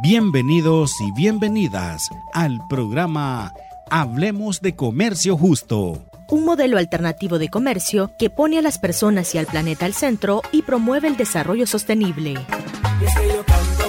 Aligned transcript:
Bienvenidos 0.00 1.00
y 1.00 1.10
bienvenidas 1.10 2.08
al 2.32 2.60
programa 2.68 3.52
Hablemos 3.90 4.60
de 4.60 4.76
Comercio 4.76 5.36
Justo. 5.36 6.04
Un 6.28 6.44
modelo 6.44 6.78
alternativo 6.78 7.40
de 7.40 7.48
comercio 7.48 8.12
que 8.16 8.30
pone 8.30 8.58
a 8.58 8.62
las 8.62 8.78
personas 8.78 9.34
y 9.34 9.38
al 9.38 9.46
planeta 9.46 9.86
al 9.86 9.94
centro 9.94 10.42
y 10.52 10.62
promueve 10.62 11.08
el 11.08 11.16
desarrollo 11.16 11.66
sostenible. 11.66 12.34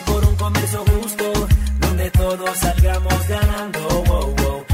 por 0.07 0.25
un 0.25 0.35
comercio 0.35 0.83
justo, 0.99 1.47
donde 1.79 2.09
todos 2.09 2.57
salgamos 2.57 3.27
ganando. 3.27 3.88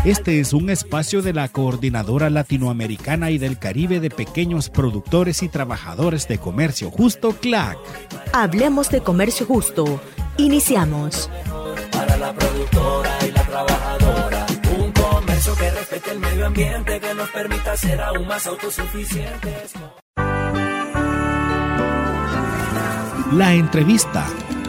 Este 0.05 0.39
es 0.39 0.53
un 0.53 0.69
espacio 0.69 1.23
de 1.23 1.33
la 1.33 1.47
Coordinadora 1.47 2.29
Latinoamericana 2.29 3.31
y 3.31 3.39
del 3.39 3.57
Caribe 3.57 3.99
de 3.99 4.11
Pequeños 4.11 4.69
Productores 4.69 5.41
y 5.41 5.49
Trabajadores 5.49 6.27
de 6.27 6.37
Comercio 6.37 6.91
Justo, 6.91 7.31
CLAC. 7.31 7.79
Hablemos 8.31 8.91
de 8.91 9.01
Comercio 9.01 9.47
Justo. 9.47 9.99
Iniciamos. 10.37 11.27
Para 11.91 12.17
la 12.17 12.31
productora 12.35 13.17
y 13.27 13.31
la 13.31 13.41
trabajadora. 13.47 14.45
Un 14.77 14.91
comercio 14.91 15.55
que 15.55 15.71
respete 15.71 16.11
el 16.11 16.19
medio 16.19 16.45
ambiente, 16.45 16.99
que 16.99 17.13
nos 17.15 17.29
permita 17.29 17.75
ser 17.75 17.99
aún 17.99 18.27
más 18.27 18.45
autosuficientes. 18.45 19.73
La 23.31 23.55
entrevista 23.55 24.27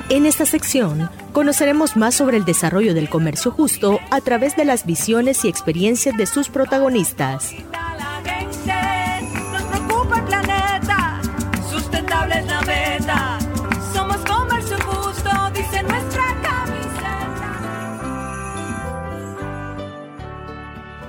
en 0.09 0.27
esta 0.27 0.47
sección 0.47 1.11
conoceremos 1.33 1.97
más 1.97 2.15
sobre 2.15 2.37
el 2.37 2.45
desarrollo 2.45 2.95
del 2.95 3.09
comercio 3.09 3.51
justo 3.51 3.99
a 4.11 4.21
través 4.21 4.57
de 4.57 4.65
las 4.65 4.87
visiones 4.87 5.45
y 5.45 5.49
experiencias 5.49 6.17
de 6.17 6.27
sus 6.27 6.49
protagonistas. 6.49 7.53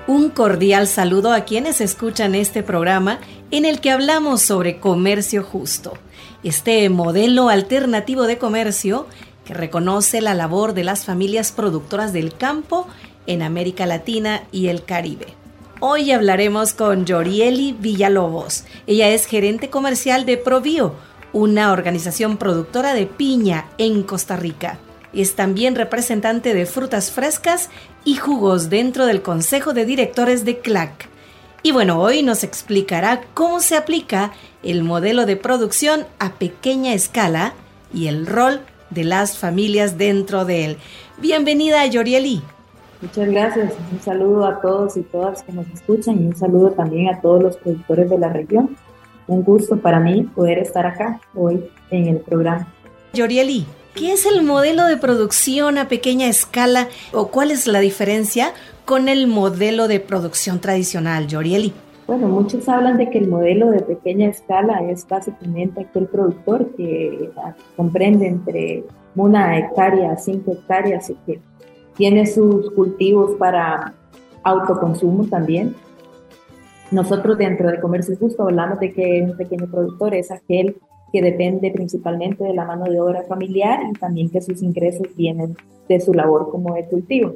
Un 0.08 0.30
cordial 0.30 0.88
saludo 0.88 1.34
a 1.34 1.42
quienes 1.42 1.82
escuchan 1.82 2.34
este 2.34 2.64
programa 2.64 3.20
en 3.52 3.66
el 3.66 3.82
que 3.82 3.92
hablamos 3.92 4.42
sobre 4.42 4.80
comercio 4.80 5.44
justo 5.44 5.98
este 6.48 6.88
modelo 6.90 7.50
alternativo 7.50 8.24
de 8.24 8.38
comercio 8.38 9.06
que 9.44 9.54
reconoce 9.54 10.22
la 10.22 10.34
labor 10.34 10.74
de 10.74 10.86
las 10.86 11.04
familias 11.04 11.52
productoras 11.52 12.14
del 12.14 12.34
campo 12.34 12.88
en 13.26 13.42
América 13.42 13.86
Latina 13.86 14.44
y 14.54 14.68
el 14.68 14.86
Caribe. 14.86 15.28
Hoy 15.82 16.12
hablaremos 16.12 16.72
con 16.72 17.06
Yorieli 17.06 17.74
Villalobos. 17.78 18.64
Ella 18.88 19.10
es 19.10 19.26
gerente 19.26 19.70
comercial 19.70 20.26
de 20.26 20.38
Provio, 20.38 20.96
una 21.34 21.74
organización 21.74 22.38
productora 22.38 22.94
de 22.94 23.08
piña 23.08 23.66
en 23.78 24.04
Costa 24.04 24.38
Rica. 24.38 24.80
Es 25.12 25.36
también 25.36 25.76
representante 25.76 26.54
de 26.54 26.66
frutas 26.66 27.12
frescas 27.12 27.70
y 28.06 28.16
jugos 28.16 28.70
dentro 28.70 29.06
del 29.06 29.22
Consejo 29.22 29.74
de 29.74 29.84
Directores 29.84 30.46
de 30.46 30.60
CLAC. 30.60 31.10
Y 31.64 31.72
bueno, 31.72 32.00
hoy 32.00 32.24
nos 32.24 32.44
explicará 32.44 33.22
cómo 33.34 33.60
se 33.60 33.76
aplica 33.76 34.32
el 34.64 34.84
modelo 34.84 35.26
de 35.26 35.36
producción 35.36 36.06
a 36.20 36.34
pequeña 36.34 36.94
escala 36.94 37.54
y 37.94 38.08
el 38.08 38.28
rol 38.28 38.62
de 38.90 39.04
las 39.04 39.38
familias 39.38 39.98
dentro 39.98 40.46
de 40.46 40.66
él. 40.66 40.78
Bienvenida, 41.18 41.86
Yorieli. 41.86 42.42
Muchas 43.02 43.30
gracias. 43.30 43.74
Un 43.92 44.02
saludo 44.02 44.46
a 44.46 44.62
todos 44.62 44.98
y 44.98 45.02
todas 45.04 45.44
que 45.44 45.52
nos 45.52 45.68
escuchan 45.68 46.22
y 46.22 46.28
un 46.28 46.36
saludo 46.36 46.72
también 46.72 47.14
a 47.14 47.22
todos 47.22 47.44
los 47.44 47.58
productores 47.58 48.10
de 48.10 48.18
la 48.18 48.30
región. 48.30 48.76
Un 49.28 49.44
gusto 49.44 49.78
para 49.78 50.00
mí 50.00 50.24
poder 50.24 50.60
estar 50.60 50.86
acá 50.86 51.20
hoy 51.36 51.64
en 51.92 52.08
el 52.08 52.18
programa. 52.18 52.74
Yorieli, 53.14 53.66
¿qué 53.94 54.14
es 54.14 54.26
el 54.26 54.44
modelo 54.44 54.86
de 54.86 54.98
producción 54.98 55.78
a 55.78 55.88
pequeña 55.88 56.28
escala 56.28 56.88
o 57.12 57.28
cuál 57.28 57.52
es 57.52 57.68
la 57.68 57.80
diferencia 57.80 58.54
con 58.88 59.10
el 59.10 59.28
modelo 59.28 59.90
de 59.90 60.00
producción 60.00 60.62
tradicional, 60.62 61.28
Yorieli? 61.28 61.74
Bueno, 62.08 62.30
muchos 62.30 62.70
hablan 62.70 62.98
de 62.98 63.10
que 63.10 63.18
el 63.18 63.28
modelo 63.28 63.70
de 63.70 63.82
pequeña 63.82 64.30
escala 64.30 64.82
es 64.90 65.06
básicamente 65.06 65.82
aquel 65.82 66.08
productor 66.08 66.74
que 66.78 67.30
comprende 67.76 68.28
entre 68.28 68.86
una 69.14 69.60
hectárea 69.60 70.14
a 70.14 70.18
cinco 70.18 70.54
hectáreas 70.54 71.10
y 71.10 71.16
que 71.26 71.42
tiene 71.98 72.26
sus 72.26 72.72
cultivos 72.72 73.32
para 73.38 73.94
autoconsumo 74.44 75.26
también. 75.28 75.76
Nosotros 76.90 77.38
dentro 77.38 77.70
de 77.70 77.82
Comercio 77.82 78.16
Justo 78.18 78.44
hablamos 78.44 78.80
de 78.80 78.94
que 78.94 79.22
un 79.22 79.36
pequeño 79.36 79.70
productor 79.70 80.14
es 80.14 80.32
aquel 80.32 80.78
que 81.12 81.22
depende 81.22 81.72
principalmente 81.72 82.46
de 82.46 82.54
la 82.54 82.64
mano 82.64 82.86
de 82.86 83.02
obra 83.02 83.24
familiar 83.24 83.82
y 83.90 84.00
también 84.00 84.30
que 84.30 84.40
sus 84.40 84.64
ingresos 84.64 85.08
vienen 85.18 85.58
de 85.90 86.00
su 86.00 86.14
labor 86.14 86.50
como 86.52 86.74
de 86.74 86.86
cultivo. 86.86 87.34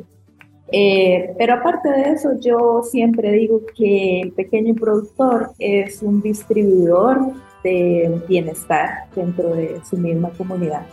Eh, 0.72 1.34
pero 1.38 1.56
aparte 1.56 1.90
de 1.90 2.12
eso, 2.12 2.30
yo 2.40 2.82
siempre 2.84 3.32
digo 3.34 3.62
que 3.76 4.22
el 4.22 4.32
pequeño 4.32 4.74
productor 4.76 5.52
es 5.60 6.02
un 6.02 6.22
distribuidor 6.22 7.34
de 7.64 8.22
bienestar 8.28 9.10
dentro 9.16 9.54
de 9.54 9.82
su 9.90 9.98
misma 9.98 10.30
comunidad. 10.32 10.86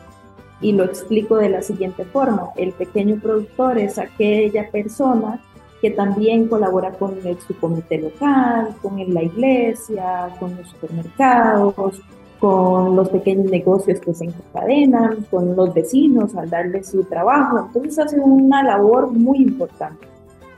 Y 0.61 0.73
lo 0.73 0.85
explico 0.85 1.37
de 1.37 1.51
la 1.51 1.63
siguiente 1.63 2.05
forma. 2.05 2.51
El 2.57 2.73
pequeño 2.73 3.21
productor 3.21 3.79
es 3.79 3.99
aquella 3.99 4.69
persona 4.71 5.41
que 5.81 5.91
también 5.91 6.49
colabora 6.49 6.91
con 6.91 7.17
el, 7.25 7.39
su 7.41 7.57
comité 7.57 7.99
local, 7.99 8.75
con 8.83 8.97
la 9.15 9.23
iglesia, 9.23 10.29
con 10.41 10.57
los 10.57 10.69
supermercados, 10.71 12.03
con 12.39 12.95
los 12.95 13.09
pequeños 13.09 13.51
negocios 13.51 14.01
que 14.01 14.15
se 14.15 14.27
encadenan, 14.27 15.27
con 15.31 15.57
los 15.57 15.75
vecinos 15.75 16.35
al 16.37 16.49
darles 16.49 16.89
su 16.89 17.03
trabajo. 17.05 17.67
Entonces 17.67 17.99
hacen 17.99 18.21
una 18.21 18.63
labor 18.63 19.11
muy 19.11 19.39
importante. 19.39 20.07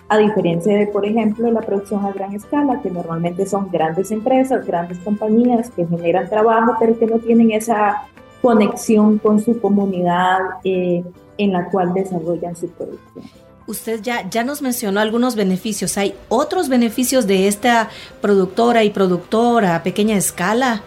A 0.08 0.18
diferencia 0.18 0.76
de, 0.76 0.88
por 0.88 1.06
ejemplo, 1.06 1.50
la 1.52 1.60
producción 1.60 2.04
a 2.04 2.12
gran 2.12 2.34
escala, 2.34 2.80
que 2.82 2.90
normalmente 2.90 3.46
son 3.46 3.70
grandes 3.70 4.10
empresas, 4.10 4.66
grandes 4.66 4.98
compañías 4.98 5.70
que 5.70 5.86
generan 5.86 6.28
trabajo, 6.28 6.74
pero 6.80 6.98
que 6.98 7.06
no 7.06 7.18
tienen 7.18 7.52
esa 7.52 8.02
conexión 8.42 9.18
con 9.18 9.40
su 9.40 9.60
comunidad 9.60 10.38
eh, 10.64 11.04
en 11.38 11.52
la 11.52 11.70
cual 11.70 11.94
desarrollan 11.94 12.56
su 12.56 12.68
producción. 12.70 13.24
Usted 13.66 14.02
ya, 14.02 14.28
ya 14.28 14.42
nos 14.42 14.62
mencionó 14.62 14.98
algunos 14.98 15.36
beneficios. 15.36 15.96
¿Hay 15.96 16.14
otros 16.28 16.68
beneficios 16.68 17.28
de 17.28 17.46
esta 17.46 17.88
productora 18.20 18.82
y 18.82 18.90
productora 18.90 19.76
a 19.76 19.82
pequeña 19.84 20.16
escala? 20.16 20.82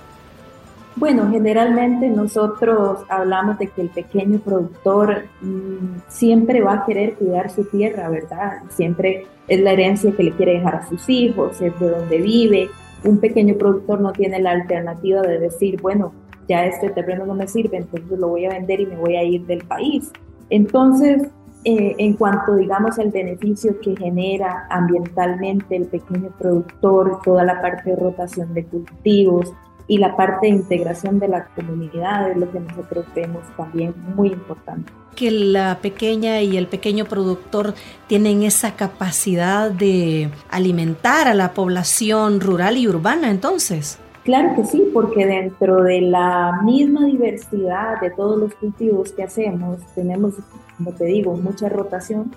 Bueno, 0.96 1.30
generalmente 1.32 2.08
nosotros 2.08 3.00
hablamos 3.10 3.58
de 3.58 3.68
que 3.68 3.82
el 3.82 3.90
pequeño 3.90 4.40
productor 4.40 5.24
mm, 5.42 6.02
siempre 6.08 6.62
va 6.62 6.74
a 6.74 6.86
querer 6.86 7.16
cuidar 7.16 7.50
su 7.50 7.64
tierra, 7.66 8.10
¿verdad? 8.10 8.62
Siempre 8.70 9.26
es 9.48 9.60
la 9.60 9.72
herencia 9.72 10.12
que 10.12 10.24
le 10.24 10.32
quiere 10.34 10.54
dejar 10.54 10.76
a 10.76 10.88
sus 10.88 11.10
hijos, 11.10 11.60
es 11.62 11.78
de 11.80 11.90
donde 11.90 12.18
vive. 12.20 12.70
Un 13.04 13.18
pequeño 13.18 13.56
productor 13.56 14.02
no 14.02 14.12
tiene 14.12 14.40
la 14.40 14.52
alternativa 14.52 15.22
de 15.22 15.40
decir, 15.40 15.82
bueno, 15.82 16.14
ya 16.48 16.66
este 16.66 16.90
terreno 16.90 17.26
no 17.26 17.34
me 17.34 17.48
sirve, 17.48 17.78
entonces 17.78 18.20
lo 18.20 18.28
voy 18.28 18.46
a 18.46 18.50
vender 18.50 18.82
y 18.82 18.86
me 18.86 18.96
voy 18.96 19.16
a 19.16 19.24
ir 19.24 19.46
del 19.46 19.66
país. 19.66 20.12
Entonces, 20.50 21.24
eh, 21.66 21.96
en 21.98 22.14
cuanto, 22.14 22.56
digamos, 22.56 23.00
al 23.00 23.10
beneficio 23.10 23.80
que 23.80 23.96
genera 23.96 24.68
ambientalmente 24.70 25.76
el 25.76 25.86
pequeño 25.86 26.30
productor, 26.38 27.20
toda 27.24 27.44
la 27.44 27.62
parte 27.62 27.92
de 27.92 27.96
rotación 27.96 28.54
de 28.54 28.66
cultivos, 28.66 29.54
y 29.88 29.98
la 29.98 30.16
parte 30.16 30.48
de 30.48 30.54
integración 30.54 31.20
de 31.20 31.28
la 31.28 31.46
comunidad 31.56 32.32
es 32.32 32.38
lo 32.38 32.52
que 32.52 32.60
nosotros 32.60 33.06
vemos 33.16 33.44
también 33.58 33.94
muy 34.16 34.30
importante. 34.30 34.92
Que 35.16 35.30
la 35.30 35.78
pequeña 35.82 36.42
y 36.42 36.58
el 36.58 36.68
pequeño 36.68 37.06
productor 37.06 37.74
tienen 38.08 38.44
esa 38.44 38.76
capacidad 38.76 39.70
de 39.70 40.30
alimentar 40.50 41.28
a 41.28 41.34
la 41.34 41.54
población 41.54 42.40
rural 42.40 42.78
y 42.78 42.88
urbana 42.88 43.30
entonces. 43.30 44.00
Claro 44.24 44.56
que 44.56 44.64
sí, 44.64 44.90
porque 44.94 45.26
dentro 45.26 45.84
de 45.84 46.00
la 46.00 46.62
misma 46.64 47.06
diversidad 47.06 48.00
de 48.00 48.10
todos 48.10 48.40
los 48.40 48.54
cultivos 48.56 49.12
que 49.12 49.24
hacemos, 49.24 49.80
tenemos, 49.96 50.36
como 50.78 50.94
te 50.94 51.06
digo, 51.06 51.36
mucha 51.36 51.68
rotación, 51.68 52.32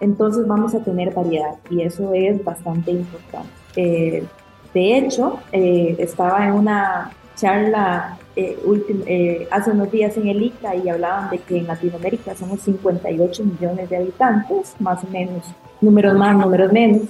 entonces 0.00 0.46
vamos 0.48 0.74
a 0.74 0.80
tener 0.80 1.14
variedad 1.14 1.54
y 1.70 1.82
eso 1.82 2.12
es 2.12 2.42
bastante 2.44 2.90
importante. 2.90 3.48
Eh, 3.76 4.24
de 4.74 4.98
hecho, 4.98 5.38
eh, 5.52 5.96
estaba 5.98 6.46
en 6.46 6.52
una 6.52 7.10
charla 7.36 8.18
eh, 8.36 8.58
eh, 9.06 9.48
hace 9.50 9.70
unos 9.70 9.90
días 9.90 10.16
en 10.16 10.28
el 10.28 10.42
ICA 10.42 10.76
y 10.76 10.88
hablaban 10.88 11.30
de 11.30 11.38
que 11.38 11.58
en 11.58 11.66
Latinoamérica 11.66 12.34
somos 12.34 12.60
58 12.60 13.44
millones 13.44 13.88
de 13.88 13.96
habitantes, 13.96 14.74
más 14.78 15.02
o 15.04 15.06
menos, 15.08 15.44
números 15.80 16.16
más, 16.16 16.36
números 16.36 16.72
menos, 16.72 17.02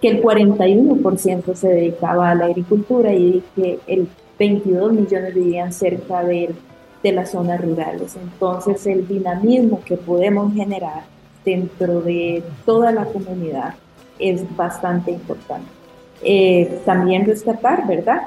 que 0.00 0.08
el 0.08 0.22
41% 0.22 1.54
se 1.54 1.68
dedicaba 1.68 2.30
a 2.30 2.34
la 2.34 2.46
agricultura 2.46 3.12
y 3.12 3.42
que 3.54 3.78
el 3.86 4.08
22 4.38 4.92
millones 4.92 5.34
vivían 5.34 5.72
cerca 5.72 6.24
de, 6.24 6.54
de 7.02 7.12
las 7.12 7.30
zonas 7.30 7.60
rurales. 7.60 8.16
Entonces, 8.16 8.86
el 8.86 9.06
dinamismo 9.06 9.82
que 9.84 9.96
podemos 9.96 10.52
generar 10.54 11.04
dentro 11.44 12.00
de 12.00 12.42
toda 12.66 12.92
la 12.92 13.04
comunidad 13.04 13.74
es 14.18 14.44
bastante 14.56 15.10
importante. 15.10 15.79
Eh, 16.22 16.80
también 16.84 17.26
rescatar, 17.26 17.86
¿verdad? 17.86 18.22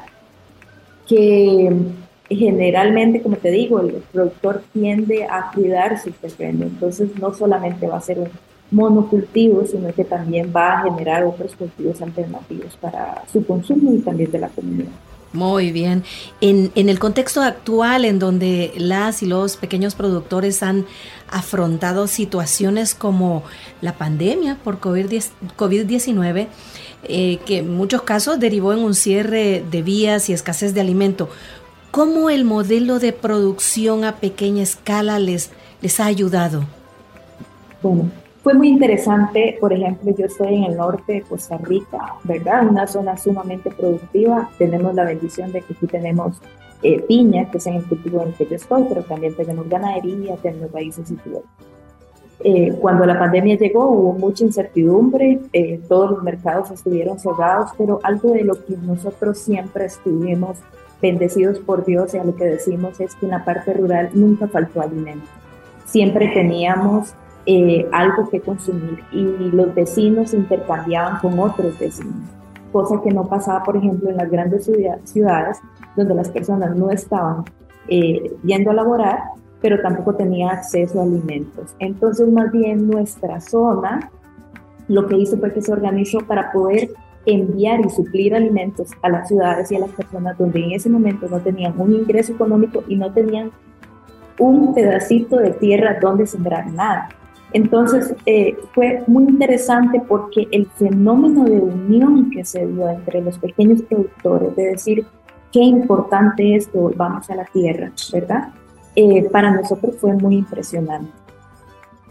Que 1.07 1.72
generalmente, 2.30 3.22
como 3.22 3.36
te 3.36 3.51
digo, 3.51 3.80
el 3.81 4.04
productor 4.12 4.63
tiende 4.74 5.25
a 5.25 5.51
cuidar 5.54 6.00
su 6.00 6.12
terreno, 6.12 6.66
entonces 6.66 7.10
no 7.19 7.34
solamente 7.34 7.88
va 7.88 7.98
a 7.98 8.01
ser 8.01 8.19
un 8.19 8.30
monocultivo, 8.72 9.66
sino 9.66 9.94
que 9.94 10.04
también 10.04 10.51
va 10.56 10.80
a 10.80 10.84
generar 10.84 11.24
otros 11.25 11.56
cultivos 11.56 12.01
alternativos 12.01 12.75
para 12.78 13.24
su 13.31 13.45
consumo 13.45 13.94
y 13.94 14.00
también 14.00 14.31
de 14.31 14.40
la 14.40 14.50
comunidad. 14.50 14.92
Muy 15.33 15.71
bien. 15.71 16.03
En, 16.41 16.71
en, 16.75 16.89
el 16.89 17.00
contexto 17.00 17.41
actual 17.41 18.06
en 18.06 18.19
donde 18.19 18.71
las 18.77 19.24
y 19.24 19.25
los 19.25 19.57
pequeños 19.57 19.95
productores 19.95 20.62
han 20.62 20.85
afrontado 21.33 22.06
situaciones 22.06 22.94
como 22.94 23.44
la 23.81 23.97
pandemia 23.97 24.59
por 24.63 24.80
COVID-19, 24.80 26.47
eh, 27.06 27.39
que 27.45 27.57
en 27.57 27.74
muchos 27.74 28.03
casos 28.03 28.39
derivó 28.39 28.74
en 28.74 28.80
un 28.80 28.94
cierre 28.94 29.65
de 29.69 29.81
vías 29.81 30.30
y 30.30 30.33
escasez 30.33 30.75
de 30.75 30.81
alimento, 30.81 31.30
¿cómo 31.89 32.30
el 32.30 32.45
modelo 32.45 33.00
de 33.00 33.12
producción 33.12 34.06
a 34.06 34.18
pequeña 34.18 34.62
escala 34.62 35.18
les, 35.18 35.50
les 35.81 36.00
ha 36.00 36.06
ayudado? 36.06 36.63
Bueno, 37.81 38.12
fue 38.44 38.54
muy 38.54 38.68
interesante, 38.68 39.57
por 39.62 39.72
ejemplo, 39.72 40.13
yo 40.13 40.25
estoy 40.25 40.56
en 40.56 40.63
el 40.66 40.75
norte 40.75 41.13
de 41.13 41.22
Costa 41.22 41.57
Rica, 41.60 42.16
¿verdad? 42.25 42.68
Una 42.68 42.86
zona 42.88 43.16
sumamente 43.16 43.72
productiva. 43.72 44.50
Tenemos 44.57 44.94
la 44.94 45.06
bendición 45.06 45.54
de 45.54 45.62
que 45.62 45.74
aquí 45.74 45.88
tenemos 45.88 46.42
eh, 46.81 47.00
piña, 47.07 47.50
que 47.50 47.60
es 47.60 47.68
en 47.68 47.75
el 47.75 47.86
cultivo 47.86 48.22
en 48.22 48.28
el 48.28 48.34
que 48.34 48.45
yo 48.45 48.57
estoy, 48.57 48.84
pero 48.90 49.01
también 49.04 49.34
tenemos 49.34 49.69
ganadería, 49.69 50.36
tenemos 50.36 50.74
raíces 50.74 51.10
y 51.10 51.16
todo. 51.16 51.44
Eh, 52.44 52.74
cuando 52.81 53.06
la 53.06 53.18
pandemia 53.18 53.56
llegó 53.56 53.88
hubo 53.88 54.12
mucha 54.12 54.44
incertidumbre, 54.44 55.40
eh, 55.54 55.80
todos 55.88 56.12
los 56.12 56.24
mercados 56.24 56.69
estuvieron 56.69 57.18
cerrados, 57.19 57.72
pero 57.78 58.01
algo 58.04 58.34
de 58.34 58.44
lo 58.44 58.56
que 58.56 58.75
nosotros 58.75 59.38
siempre 59.38 59.86
estuvimos 59.86 60.57
bendecidos 61.01 61.60
por 61.60 61.86
Dios 61.86 62.13
y 62.13 62.18
a 62.18 62.25
lo 62.25 62.36
que 62.36 62.44
decimos 62.44 63.00
es 63.00 63.16
que 63.16 63.25
en 63.25 63.31
la 63.31 63.45
parte 63.45 63.72
rural 63.74 64.10
nunca 64.13 64.50
faltó 64.50 64.81
alimento. 64.81 65.28
Siempre 65.86 66.28
teníamos 66.34 67.13
eh, 67.45 67.88
algo 67.92 68.30
que 68.30 68.40
consumir 68.40 69.04
y 69.12 69.24
los 69.24 69.74
vecinos 69.75 70.34
intercambiaban 70.34 71.19
con 71.19 71.38
otros 71.40 71.78
vecinos, 71.78 72.16
cosa 72.72 73.01
que 73.04 73.12
no 73.12 73.25
pasaba, 73.25 73.63
por 73.63 73.78
ejemplo, 73.78 74.10
en 74.10 74.18
las 74.18 74.30
grandes 74.30 74.69
ciudades 75.04 75.60
donde 75.95 76.16
las 76.16 76.30
personas 76.30 76.75
no 76.75 76.90
estaban 76.90 77.44
eh, 77.88 78.34
yendo 78.44 78.72
a 78.72 78.74
laborar, 78.74 79.24
pero 79.62 79.81
tampoco 79.81 80.16
tenían 80.16 80.50
acceso 80.51 81.00
a 81.00 81.04
alimentos. 81.04 81.75
Entonces, 81.80 82.28
más 82.30 82.51
bien 82.51 82.88
nuestra 82.88 83.40
zona 83.42 84.10
lo 84.88 85.07
que 85.07 85.18
hizo 85.18 85.38
fue 85.38 85.54
que 85.54 85.62
se 85.62 85.72
organizó 85.72 86.19
para 86.19 86.51
poder 86.51 86.90
enviar 87.25 87.80
y 87.86 87.90
suplir 87.90 88.36
alimentos 88.36 88.90
a 89.01 89.10
las 89.10 89.28
ciudades 89.28 89.72
y 89.72 89.75
a 89.75 89.80
las 89.80 89.92
personas 89.92 90.38
donde 90.38 90.60
en 90.60 90.72
ese 90.74 90.90
momento 90.90 91.28
no 91.30 91.40
tenían 91.40 91.74
un 91.78 91.94
ingreso 91.94 92.34
económico 92.34 92.84
y 92.88 92.98
no 92.98 93.12
tenían 93.13 93.51
un 94.40 94.74
pedacito 94.74 95.38
de 95.38 95.51
tierra 95.51 95.98
donde 96.01 96.28
sembrar 96.28 96.68
nada. 96.72 97.10
Entonces 97.53 98.15
eh, 98.25 98.57
fue 98.73 99.03
muy 99.05 99.25
interesante 99.25 100.01
porque 100.07 100.47
el 100.51 100.65
fenómeno 100.71 101.45
de 101.45 101.59
unión 101.59 102.31
que 102.31 102.44
se 102.44 102.65
dio 102.65 102.89
entre 102.89 103.21
los 103.21 103.38
pequeños 103.38 103.83
productores, 103.83 104.55
de 104.55 104.63
decir 104.71 105.05
qué 105.51 105.59
importante 105.59 106.55
es 106.55 106.67
que 106.67 106.79
volvamos 106.79 107.29
a 107.29 107.35
la 107.35 107.45
tierra, 107.45 107.91
¿verdad? 108.11 108.50
Eh, 108.95 109.29
para 109.31 109.51
nosotros 109.51 109.95
fue 110.00 110.13
muy 110.13 110.38
impresionante. 110.38 111.11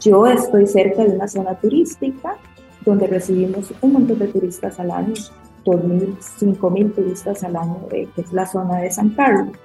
Yo 0.01 0.27
estoy 0.27 0.67
cerca 0.67 1.03
de 1.03 1.11
una 1.11 1.29
zona 1.29 1.55
turística 1.55 2.37
donde 2.85 3.07
recibimos 3.09 3.73
un 3.81 3.93
montón 3.93 4.19
de 4.21 4.29
turistas 4.29 4.79
al 4.79 4.91
año, 4.93 5.15
2.000, 5.65 6.17
5.000 6.41 6.95
turistas 6.95 7.43
al 7.45 7.57
año, 7.57 7.79
eh, 7.93 8.09
que 8.15 8.23
es 8.23 8.33
la 8.33 8.47
zona 8.47 8.79
de 8.79 8.91
San 8.91 9.11
Carlos 9.11 9.57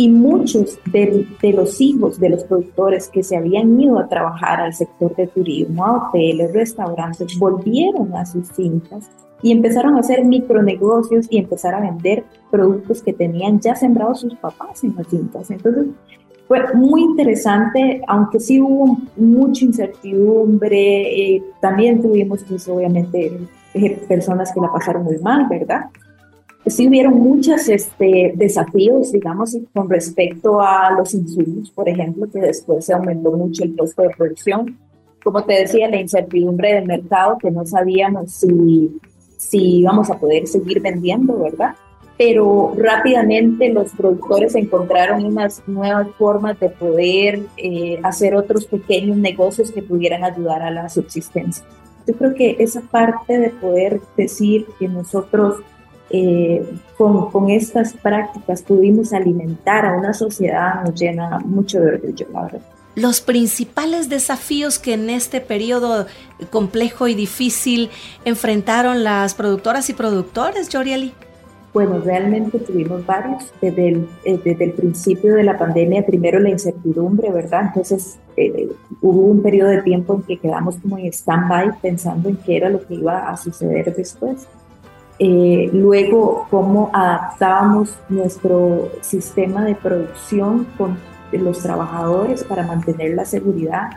y 0.00 0.08
muchos 0.08 0.78
de, 0.90 1.26
los 1.52 1.78
hijos 1.78 2.18
de 2.18 2.30
los 2.30 2.44
productores 2.44 3.08
que 3.08 3.22
se 3.22 3.36
habían 3.36 3.78
ido 3.78 3.98
a 3.98 4.08
trabajar 4.08 4.58
al 4.58 4.72
sector 4.72 5.14
de 5.14 5.26
turismo, 5.26 5.84
a 5.84 6.08
hoteles, 6.08 6.54
restaurantes, 6.54 7.38
volvieron 7.38 8.14
a 8.14 8.24
sus 8.24 8.50
fincas 8.50 9.10
y 9.42 9.52
empezaron 9.52 9.96
a 9.96 10.00
hacer 10.00 10.24
micronegocios 10.24 11.26
y 11.28 11.36
empezar 11.36 11.74
a 11.74 11.80
vender 11.80 12.24
productos 12.50 13.02
que 13.02 13.12
tenían 13.12 13.60
ya 13.60 13.76
sembrados 13.76 14.20
sus 14.20 14.34
papás 14.36 14.82
en 14.84 14.94
las 14.96 15.06
fincas. 15.06 15.50
Entonces, 15.50 15.88
fue 16.48 16.72
muy 16.72 17.02
interesante, 17.02 18.00
aunque 18.08 18.40
sí 18.40 18.58
hubo 18.58 18.96
mucha 19.18 19.66
incertidumbre, 19.66 21.34
eh, 21.34 21.42
también 21.60 22.00
tuvimos 22.00 22.42
pues 22.44 22.66
obviamente 22.68 23.38
eh, 23.74 24.02
personas 24.08 24.50
que 24.54 24.62
la 24.62 24.72
pasaron 24.72 25.04
muy 25.04 25.18
mal, 25.18 25.46
¿verdad? 25.50 25.90
Sí 26.70 26.88
hubieron 26.88 27.14
muchos 27.14 27.68
este, 27.68 28.32
desafíos, 28.34 29.12
digamos, 29.12 29.56
con 29.74 29.88
respecto 29.88 30.60
a 30.60 30.90
los 30.96 31.14
insumos, 31.14 31.70
por 31.70 31.88
ejemplo, 31.88 32.28
que 32.30 32.40
después 32.40 32.84
se 32.84 32.94
aumentó 32.94 33.32
mucho 33.32 33.64
el 33.64 33.76
costo 33.76 34.02
de 34.02 34.10
producción. 34.10 34.78
Como 35.22 35.44
te 35.44 35.54
decía, 35.54 35.88
la 35.88 36.00
incertidumbre 36.00 36.74
del 36.74 36.86
mercado, 36.86 37.36
que 37.38 37.50
no 37.50 37.66
sabíamos 37.66 38.32
si, 38.32 38.90
si 39.36 39.80
íbamos 39.80 40.10
a 40.10 40.18
poder 40.18 40.46
seguir 40.46 40.80
vendiendo, 40.80 41.38
¿verdad? 41.38 41.74
Pero 42.16 42.74
rápidamente 42.76 43.70
los 43.70 43.92
productores 43.92 44.54
encontraron 44.54 45.24
unas 45.24 45.62
nuevas 45.66 46.08
formas 46.18 46.58
de 46.60 46.68
poder 46.68 47.40
eh, 47.56 47.98
hacer 48.02 48.34
otros 48.34 48.66
pequeños 48.66 49.16
negocios 49.16 49.70
que 49.70 49.82
pudieran 49.82 50.24
ayudar 50.24 50.62
a 50.62 50.70
la 50.70 50.88
subsistencia. 50.88 51.64
Yo 52.06 52.14
creo 52.14 52.34
que 52.34 52.56
esa 52.58 52.80
parte 52.82 53.38
de 53.38 53.50
poder 53.50 54.00
decir 54.16 54.66
que 54.78 54.88
nosotros 54.88 55.62
eh, 56.10 56.64
con, 56.96 57.30
con, 57.30 57.50
estas 57.50 57.94
prácticas 57.94 58.62
pudimos 58.62 59.12
alimentar 59.12 59.86
a 59.86 59.92
una 59.92 60.12
sociedad 60.12 60.84
nos 60.84 61.00
llena 61.00 61.38
mucho 61.40 61.80
de 61.80 61.94
orgullo, 61.94 62.26
la 62.32 62.42
verdad. 62.42 62.60
Los 62.96 63.20
principales 63.20 64.08
desafíos 64.08 64.78
que 64.78 64.94
en 64.94 65.10
este 65.10 65.40
periodo 65.40 66.06
complejo 66.50 67.06
y 67.06 67.14
difícil 67.14 67.88
enfrentaron 68.24 69.04
las 69.04 69.34
productoras 69.34 69.88
y 69.90 69.94
productores, 69.94 70.68
Yorieli. 70.68 71.14
Bueno, 71.72 72.00
realmente 72.00 72.58
tuvimos 72.58 73.06
varios. 73.06 73.44
Desde 73.60 73.88
el, 73.88 74.08
eh, 74.24 74.40
desde 74.44 74.64
el 74.64 74.72
principio 74.72 75.34
de 75.34 75.44
la 75.44 75.56
pandemia, 75.56 76.04
primero 76.04 76.40
la 76.40 76.50
incertidumbre, 76.50 77.30
¿verdad? 77.30 77.66
Entonces 77.68 78.18
eh, 78.36 78.68
hubo 79.00 79.20
un 79.20 79.40
periodo 79.40 79.68
de 79.70 79.82
tiempo 79.82 80.14
en 80.14 80.22
que 80.22 80.38
quedamos 80.38 80.76
como 80.78 80.98
en 80.98 81.06
stand-by 81.12 81.80
pensando 81.80 82.28
en 82.28 82.36
qué 82.36 82.56
era 82.56 82.70
lo 82.70 82.84
que 82.84 82.94
iba 82.94 83.30
a 83.30 83.36
suceder 83.36 83.94
después. 83.94 84.48
Eh, 85.22 85.68
luego, 85.74 86.46
cómo 86.50 86.90
adaptábamos 86.94 87.94
nuestro 88.08 88.90
sistema 89.02 89.66
de 89.66 89.74
producción 89.74 90.66
con 90.78 90.96
los 91.30 91.58
trabajadores 91.58 92.42
para 92.42 92.66
mantener 92.66 93.14
la 93.14 93.26
seguridad, 93.26 93.90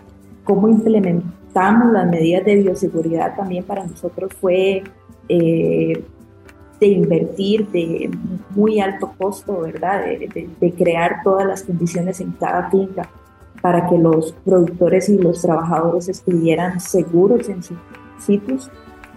cómo 0.44 0.68
implementamos 0.68 1.94
las 1.94 2.10
medidas 2.10 2.44
de 2.44 2.56
bioseguridad 2.58 3.38
también 3.38 3.64
para 3.64 3.86
nosotros 3.86 4.34
fue 4.34 4.84
eh, 5.30 6.04
de 6.82 6.88
invertir 6.88 7.70
de 7.70 8.12
muy 8.50 8.82
alto 8.82 9.14
costo, 9.18 9.62
¿verdad? 9.62 10.04
De, 10.04 10.50
de, 10.60 10.72
crear 10.74 11.22
todas 11.24 11.48
las 11.48 11.64
condiciones 11.64 12.20
en 12.20 12.32
cada 12.32 12.70
finca 12.70 13.10
para 13.62 13.88
que 13.88 13.98
los 13.98 14.34
productores 14.44 15.08
y 15.08 15.18
los 15.18 15.42
trabajadores 15.42 16.10
estuvieran 16.10 16.82
seguros 16.82 17.48
en 17.48 17.64
sus 17.64 17.78
sitios 18.20 18.70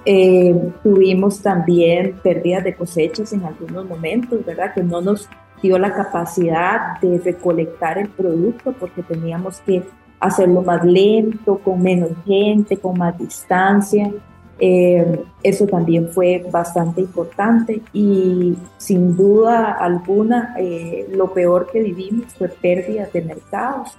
eh, 0.07 0.73
tuvimos 0.85 1.43
también 1.43 2.15
pérdidas 2.23 2.63
de 2.63 2.77
cosechas 2.77 3.33
en 3.33 3.45
algunos 3.45 3.87
momentos, 3.87 4.45
¿verdad? 4.45 4.73
Que 4.73 4.83
no 4.83 5.01
nos 5.01 5.29
dio 5.61 5.79
la 5.79 5.93
capacidad 5.93 7.01
de 7.01 7.19
recolectar 7.19 7.99
el 7.99 8.09
producto 8.09 8.73
porque 8.79 9.03
teníamos 9.03 9.61
que 9.63 9.83
hacerlo 10.21 10.63
más 10.63 10.85
lento, 10.85 11.59
con 11.59 11.83
menos 11.83 12.11
gente, 12.25 12.77
con 12.77 12.97
más 12.97 13.19
distancia. 13.19 14.13
Eh, 14.61 15.25
eso 15.43 15.67
también 15.67 16.09
fue 16.09 16.47
bastante 16.53 17.01
importante 17.01 17.83
y 17.93 18.57
sin 18.79 19.17
duda 19.17 19.73
alguna 19.73 20.55
eh, 20.57 21.07
lo 21.13 21.33
peor 21.35 21.69
que 21.71 21.83
vivimos 21.83 22.33
fue 22.35 22.49
pérdida 22.49 23.09
de 23.13 23.23
mercados 23.23 23.91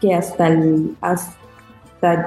que 0.00 0.14
hasta, 0.14 0.48
el, 0.48 0.96
hasta 1.00 1.39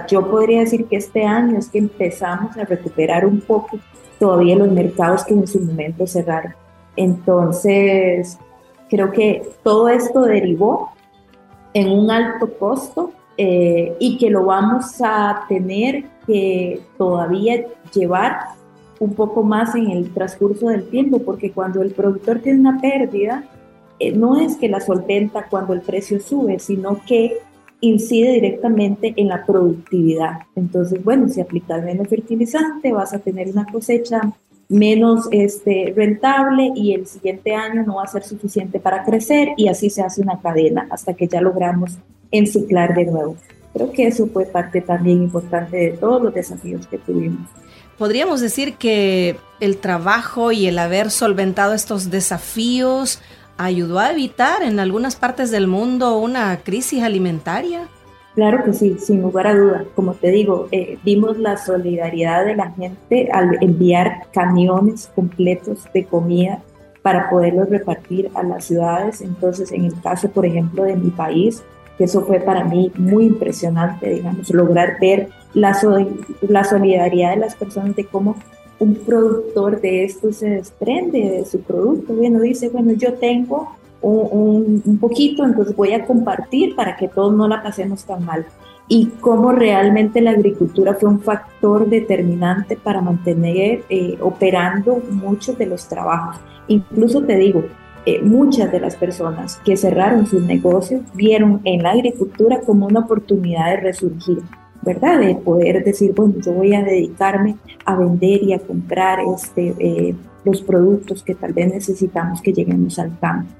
yo 0.07 0.29
podría 0.29 0.59
decir 0.59 0.85
que 0.85 0.97
este 0.97 1.25
año 1.25 1.57
es 1.57 1.69
que 1.69 1.79
empezamos 1.79 2.55
a 2.57 2.65
recuperar 2.65 3.25
un 3.25 3.41
poco 3.41 3.79
todavía 4.19 4.55
los 4.55 4.71
mercados 4.71 5.25
que 5.25 5.33
en 5.33 5.47
su 5.47 5.59
momento 5.59 6.05
cerraron. 6.05 6.53
Entonces, 6.95 8.37
creo 8.89 9.11
que 9.11 9.49
todo 9.63 9.89
esto 9.89 10.21
derivó 10.21 10.91
en 11.73 11.89
un 11.91 12.11
alto 12.11 12.53
costo 12.57 13.11
eh, 13.37 13.95
y 13.99 14.17
que 14.17 14.29
lo 14.29 14.45
vamos 14.45 15.01
a 15.01 15.45
tener 15.49 16.03
que 16.27 16.81
todavía 16.97 17.65
llevar 17.93 18.39
un 18.99 19.13
poco 19.15 19.43
más 19.43 19.73
en 19.75 19.89
el 19.89 20.13
transcurso 20.13 20.67
del 20.67 20.87
tiempo, 20.87 21.19
porque 21.19 21.51
cuando 21.51 21.81
el 21.81 21.91
productor 21.91 22.39
tiene 22.39 22.59
una 22.59 22.79
pérdida, 22.79 23.43
eh, 23.99 24.11
no 24.11 24.39
es 24.39 24.55
que 24.55 24.69
la 24.69 24.79
solventa 24.79 25.47
cuando 25.49 25.73
el 25.73 25.81
precio 25.81 26.19
sube, 26.19 26.59
sino 26.59 27.01
que 27.05 27.39
incide 27.83 28.31
directamente 28.31 29.13
en 29.17 29.27
la 29.27 29.45
productividad. 29.45 30.39
Entonces, 30.55 31.03
bueno, 31.03 31.27
si 31.27 31.41
aplicas 31.41 31.83
menos 31.83 32.07
fertilizante, 32.07 32.93
vas 32.93 33.13
a 33.13 33.19
tener 33.19 33.49
una 33.49 33.65
cosecha 33.65 34.21
menos 34.69 35.27
este, 35.31 35.93
rentable 35.95 36.71
y 36.75 36.93
el 36.93 37.05
siguiente 37.05 37.53
año 37.53 37.83
no 37.83 37.95
va 37.95 38.03
a 38.03 38.07
ser 38.07 38.23
suficiente 38.23 38.79
para 38.79 39.03
crecer 39.03 39.49
y 39.57 39.67
así 39.67 39.89
se 39.89 40.01
hace 40.01 40.21
una 40.21 40.39
cadena 40.39 40.87
hasta 40.89 41.13
que 41.13 41.27
ya 41.27 41.41
logramos 41.41 41.97
enciclar 42.31 42.95
de 42.95 43.05
nuevo. 43.05 43.35
Creo 43.73 43.91
que 43.91 44.07
eso 44.07 44.27
fue 44.27 44.45
parte 44.45 44.79
también 44.79 45.21
importante 45.21 45.75
de 45.75 45.91
todos 45.91 46.21
los 46.21 46.33
desafíos 46.33 46.87
que 46.87 46.97
tuvimos. 46.97 47.49
Podríamos 47.97 48.39
decir 48.39 48.75
que 48.75 49.35
el 49.59 49.77
trabajo 49.77 50.53
y 50.53 50.67
el 50.67 50.79
haber 50.79 51.11
solventado 51.11 51.73
estos 51.73 52.09
desafíos 52.09 53.19
ayudó 53.57 53.99
a 53.99 54.11
evitar 54.11 54.63
en 54.63 54.79
algunas 54.79 55.15
partes 55.15 55.51
del 55.51 55.67
mundo 55.67 56.17
una 56.17 56.57
crisis 56.57 57.03
alimentaria. 57.03 57.87
Claro 58.35 58.63
que 58.63 58.73
sí, 58.73 58.97
sin 58.99 59.21
lugar 59.21 59.47
a 59.47 59.55
duda. 59.55 59.85
Como 59.95 60.13
te 60.15 60.31
digo, 60.31 60.67
eh, 60.71 60.97
vimos 61.03 61.37
la 61.37 61.57
solidaridad 61.57 62.45
de 62.45 62.55
la 62.55 62.71
gente 62.71 63.29
al 63.31 63.57
enviar 63.61 64.27
camiones 64.33 65.11
completos 65.13 65.85
de 65.93 66.05
comida 66.05 66.59
para 67.03 67.29
poderlos 67.29 67.69
repartir 67.69 68.31
a 68.33 68.41
las 68.41 68.65
ciudades. 68.65 69.21
Entonces, 69.21 69.71
en 69.71 69.85
el 69.85 70.01
caso, 70.01 70.29
por 70.31 70.45
ejemplo, 70.45 70.83
de 70.83 70.95
mi 70.95 71.11
país, 71.11 71.63
eso 71.99 72.25
fue 72.25 72.39
para 72.39 72.63
mí 72.63 72.91
muy 72.97 73.25
impresionante, 73.27 74.09
digamos, 74.09 74.49
lograr 74.49 74.97
ver 74.99 75.29
la, 75.53 75.77
la 76.41 76.63
solidaridad 76.63 77.31
de 77.31 77.37
las 77.37 77.55
personas 77.55 77.95
de 77.95 78.05
cómo 78.05 78.35
un 78.83 78.95
productor 78.95 79.81
de 79.81 80.03
esto 80.03 80.31
se 80.31 80.49
desprende 80.49 81.19
de 81.19 81.45
su 81.45 81.61
producto. 81.61 82.13
Bueno, 82.13 82.41
dice, 82.41 82.69
bueno, 82.69 82.93
yo 82.93 83.13
tengo 83.13 83.75
un, 84.01 84.81
un, 84.85 84.97
poquito, 84.97 85.43
entonces 85.43 85.75
voy 85.75 85.93
a 85.93 86.05
compartir 86.05 86.75
para 86.75 86.95
que 86.97 87.07
todos 87.07 87.33
no 87.33 87.47
la 87.47 87.63
pasemos 87.63 88.03
tan 88.05 88.25
mal. 88.25 88.45
Y 88.87 89.07
cómo 89.21 89.53
realmente 89.53 90.19
la 90.21 90.31
agricultura 90.31 90.93
fue 90.95 91.09
un 91.09 91.21
factor 91.21 91.87
determinante 91.89 92.75
para 92.75 93.01
mantener 93.01 93.83
eh, 93.89 94.17
operando 94.21 95.01
muchos 95.09 95.57
de 95.57 95.67
los 95.67 95.87
trabajos. 95.87 96.35
Incluso 96.67 97.23
te 97.23 97.37
digo, 97.37 97.63
eh, 98.05 98.21
muchas 98.21 98.69
de 98.69 98.81
las 98.81 98.97
personas 98.97 99.61
que 99.63 99.77
cerraron 99.77 100.27
sus 100.27 100.41
negocios 100.41 101.01
vieron 101.13 101.61
en 101.63 101.83
la 101.83 101.91
agricultura 101.91 102.59
como 102.59 102.87
una 102.87 102.99
oportunidad 102.99 103.69
de 103.71 103.77
resurgir, 103.77 104.39
¿verdad? 104.83 105.19
De 105.19 105.35
poder 105.35 105.83
decir, 105.83 106.13
bueno, 106.15 106.35
yo 106.43 106.53
voy 106.53 106.73
a 106.73 106.83
dedicarme 106.83 107.55
a 107.85 107.95
vender 107.95 108.43
y 108.43 108.53
a 108.53 108.59
comprar 108.59 109.19
este, 109.35 109.75
eh, 109.79 110.15
los 110.45 110.61
productos 110.61 111.23
que 111.23 111.35
tal 111.35 111.53
vez 111.53 111.73
necesitamos 111.73 112.41
que 112.41 112.53
lleguemos 112.53 112.99
al 112.99 113.17
campo. 113.19 113.51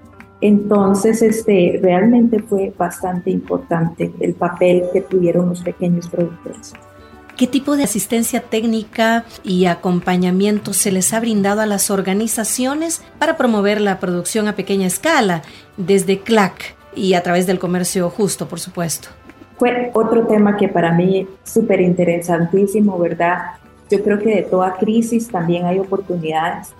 Entonces, 0.41 1.21
este, 1.21 1.79
realmente 1.81 2.39
fue 2.39 2.73
bastante 2.77 3.31
importante 3.31 4.11
el 4.19 4.33
papel 4.33 4.83
que 4.91 4.99
tuvieron 5.01 5.47
los 5.47 5.61
pequeños 5.61 6.09
productores. 6.09 6.73
¿Qué 7.37 7.47
tipo 7.47 7.77
de 7.77 7.83
asistencia 7.83 8.41
técnica 8.41 9.25
y 9.43 9.65
acompañamiento 9.65 10.73
se 10.73 10.91
les 10.91 11.13
ha 11.13 11.19
brindado 11.19 11.61
a 11.61 11.65
las 11.65 11.89
organizaciones 11.89 13.01
para 13.17 13.37
promover 13.37 13.81
la 13.81 13.99
producción 13.99 14.47
a 14.47 14.55
pequeña 14.55 14.85
escala 14.85 15.41
desde 15.77 16.19
CLAC 16.19 16.75
y 16.95 17.15
a 17.15 17.23
través 17.23 17.47
del 17.47 17.57
comercio 17.57 18.09
justo, 18.09 18.47
por 18.47 18.59
supuesto? 18.59 19.09
Fue 19.63 19.91
otro 19.93 20.27
tema 20.27 20.58
que 20.58 20.67
para 20.67 20.91
mí 20.91 21.25
súper 21.46 21.79
interesantísimo, 21.79 23.00
¿verdad? 23.00 23.53
Yo 23.89 24.03
creo 24.03 24.20
que 24.20 24.36
de 24.36 24.41
toda 24.41 24.74
crisis 24.74 25.29
también 25.29 25.65
hay 25.65 25.79
oportunidades. 25.79 26.74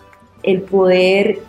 El 0.44 0.63
poder 0.63 1.40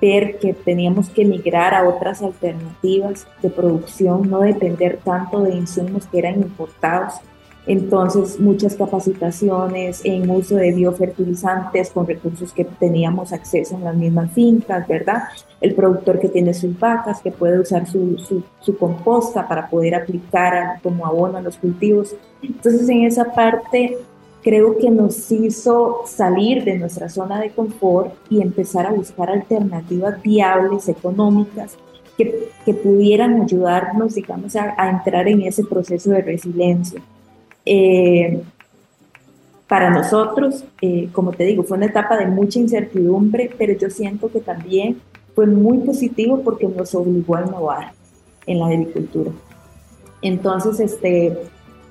ver 0.00 0.38
que 0.38 0.54
teníamos 0.54 1.10
que 1.10 1.24
migrar 1.24 1.74
a 1.74 1.82
otras 1.82 2.22
alternativas 2.22 3.26
de 3.42 3.50
producción, 3.50 4.30
no 4.30 4.42
depender 4.42 5.00
tanto 5.02 5.40
de 5.40 5.56
insumos 5.56 6.06
que 6.06 6.20
eran 6.20 6.36
importados 6.36 7.14
entonces, 7.66 8.38
muchas 8.38 8.74
capacitaciones 8.74 10.02
en 10.04 10.28
uso 10.28 10.56
de 10.56 10.72
biofertilizantes 10.72 11.90
con 11.90 12.06
recursos 12.06 12.52
que 12.52 12.64
teníamos 12.64 13.32
acceso 13.32 13.74
en 13.74 13.84
las 13.84 13.96
mismas 13.96 14.32
fincas, 14.32 14.86
¿verdad? 14.86 15.24
El 15.62 15.74
productor 15.74 16.20
que 16.20 16.28
tiene 16.28 16.52
sus 16.52 16.78
vacas, 16.78 17.22
que 17.22 17.30
puede 17.30 17.58
usar 17.58 17.86
su, 17.86 18.18
su, 18.60 18.76
composta 18.76 19.48
para 19.48 19.70
poder 19.70 19.94
aplicar 19.94 20.80
como 20.82 21.06
abono 21.06 21.38
a 21.38 21.40
los 21.40 21.56
cultivos. 21.56 22.14
Entonces, 22.42 22.86
en 22.90 23.04
esa 23.04 23.32
parte, 23.32 23.96
creo 24.42 24.76
que 24.76 24.90
nos 24.90 25.32
hizo 25.32 26.02
salir 26.04 26.64
de 26.64 26.78
nuestra 26.78 27.08
zona 27.08 27.40
de 27.40 27.50
confort 27.50 28.12
y 28.28 28.42
empezar 28.42 28.86
a 28.86 28.92
buscar 28.92 29.30
alternativas 29.30 30.20
viables, 30.20 30.90
económicas, 30.90 31.78
que, 32.18 32.50
que 32.66 32.74
pudieran 32.74 33.40
ayudarnos, 33.40 34.14
digamos, 34.14 34.54
a, 34.54 34.74
a 34.76 34.90
entrar 34.90 35.26
en 35.28 35.40
ese 35.40 35.64
proceso 35.64 36.10
de 36.10 36.20
resiliencia. 36.20 37.00
Eh, 37.66 38.42
para 39.66 39.90
nosotros, 39.90 40.64
eh, 40.82 41.08
como 41.12 41.32
te 41.32 41.44
digo, 41.44 41.62
fue 41.62 41.78
una 41.78 41.86
etapa 41.86 42.16
de 42.16 42.26
mucha 42.26 42.58
incertidumbre, 42.58 43.50
pero 43.56 43.72
yo 43.72 43.90
siento 43.90 44.30
que 44.30 44.40
también 44.40 45.00
fue 45.34 45.46
muy 45.46 45.78
positivo 45.78 46.40
porque 46.42 46.66
nos 46.68 46.94
obligó 46.94 47.36
a 47.36 47.42
innovar 47.42 47.92
en 48.46 48.60
la 48.60 48.66
agricultura. 48.66 49.30
Entonces, 50.20 50.80
este, 50.80 51.36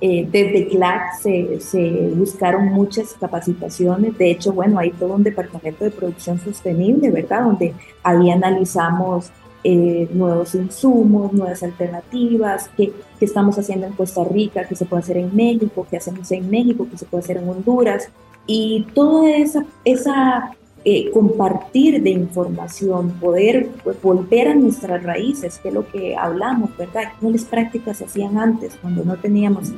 eh, 0.00 0.28
desde 0.30 0.68
CLAC 0.68 1.20
se, 1.20 1.60
se, 1.60 2.10
buscaron 2.14 2.66
muchas 2.66 3.14
capacitaciones. 3.14 4.16
De 4.16 4.30
hecho, 4.30 4.52
bueno, 4.52 4.78
hay 4.78 4.90
todo 4.92 5.14
un 5.14 5.22
departamento 5.22 5.84
de 5.84 5.90
producción 5.90 6.38
sostenible, 6.38 7.10
¿verdad? 7.10 7.44
Donde 7.44 7.74
ahí 8.02 8.30
analizamos 8.30 9.30
eh, 9.64 10.08
nuevos 10.12 10.54
insumos, 10.54 11.32
nuevas 11.32 11.62
alternativas, 11.62 12.70
qué, 12.76 12.92
estamos 13.20 13.58
haciendo 13.58 13.86
en 13.86 13.94
Costa 13.94 14.22
Rica, 14.24 14.66
qué 14.68 14.76
se 14.76 14.84
puede 14.84 15.02
hacer 15.02 15.16
en 15.16 15.34
México, 15.34 15.86
qué 15.90 15.96
hacemos 15.96 16.30
en 16.32 16.50
México, 16.50 16.86
qué 16.90 16.98
se 16.98 17.06
puede 17.06 17.24
hacer 17.24 17.38
en 17.38 17.48
Honduras. 17.48 18.10
Y 18.46 18.86
toda 18.94 19.30
esa, 19.36 19.64
esa 19.84 20.54
eh, 20.84 21.10
compartir 21.12 22.02
de 22.02 22.10
información, 22.10 23.12
poder 23.12 23.70
pues, 23.82 24.00
volver 24.02 24.48
a 24.48 24.54
nuestras 24.54 25.02
raíces, 25.02 25.58
que 25.58 25.68
es 25.68 25.74
lo 25.74 25.88
que 25.90 26.14
hablamos, 26.14 26.76
¿verdad? 26.76 27.04
¿Cuáles 27.18 27.46
prácticas 27.46 27.96
se 27.96 28.04
hacían 28.04 28.36
antes 28.36 28.76
cuando 28.82 29.02
no 29.02 29.16
teníamos 29.16 29.72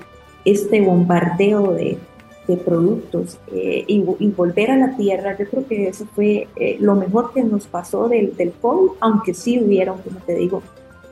este 0.45 0.81
bombardeo 0.81 1.75
de, 1.75 1.97
de 2.47 2.57
productos 2.57 3.39
eh, 3.53 3.85
y, 3.87 4.01
volver 4.31 4.71
a 4.71 4.77
la 4.77 4.97
tierra, 4.97 5.37
yo 5.39 5.49
creo 5.49 5.67
que 5.67 5.89
eso 5.89 6.07
fue 6.15 6.49
eh, 6.57 6.77
lo 6.81 6.95
mejor 6.95 7.33
que 7.33 7.43
nos 7.43 7.67
pasó 7.67 8.09
del, 8.09 8.37
del 8.37 8.53
COVID, 8.53 8.93
aunque 9.01 9.35
sí 9.35 9.61
hubieron, 9.61 9.99
como 10.03 10.21
te 10.21 10.35
digo, 10.35 10.63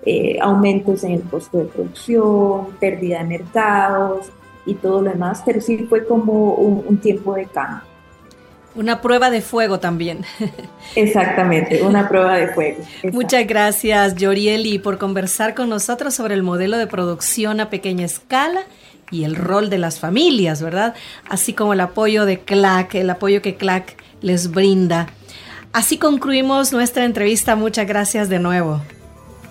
eh, 0.06 0.36
aumentos 0.38 1.02
en 1.02 1.12
el 1.12 1.22
costo 1.22 1.58
de 1.58 1.64
producción, 1.64 2.66
pérdida 2.78 3.20
de 3.20 3.24
mercados 3.24 4.26
y 4.66 4.74
todo 4.74 5.00
lo 5.00 5.10
demás, 5.10 5.42
pero 5.46 5.62
sí 5.62 5.78
fue 5.88 6.04
como 6.04 6.54
un, 6.54 6.98
tiempo 6.98 7.34
de 7.34 7.46
cambio. 7.46 7.80
Una 8.74 9.00
prueba 9.00 9.30
de 9.30 9.40
fuego 9.40 9.80
también. 9.80 10.26
Exactamente, 10.94 11.82
una 11.82 12.06
prueba 12.06 12.36
de 12.36 12.48
fuego. 12.48 12.84
Muchas 13.12 13.46
gracias, 13.46 14.14
Yorieli, 14.16 14.78
por 14.78 14.98
conversar 14.98 15.54
con 15.54 15.70
nosotros 15.70 16.12
sobre 16.12 16.34
el 16.34 16.42
modelo 16.42 16.76
de 16.76 16.86
producción 16.86 17.60
a 17.60 17.70
pequeña 17.70 18.04
escala 18.04 18.60
y 19.10 19.24
el 19.24 19.36
rol 19.36 19.70
de 19.70 19.78
las 19.78 19.98
familias, 19.98 20.62
¿verdad? 20.62 20.94
Así 21.28 21.52
como 21.52 21.72
el 21.72 21.80
apoyo 21.80 22.24
de 22.26 22.40
CLAC, 22.40 22.94
el 22.96 23.10
apoyo 23.10 23.42
que 23.42 23.56
CLAC 23.56 23.96
les 24.20 24.50
brinda. 24.50 25.08
Así 25.72 25.98
concluimos 25.98 26.72
nuestra 26.72 27.04
entrevista. 27.04 27.56
Muchas 27.56 27.86
gracias 27.86 28.28
de 28.28 28.38
nuevo. 28.38 28.80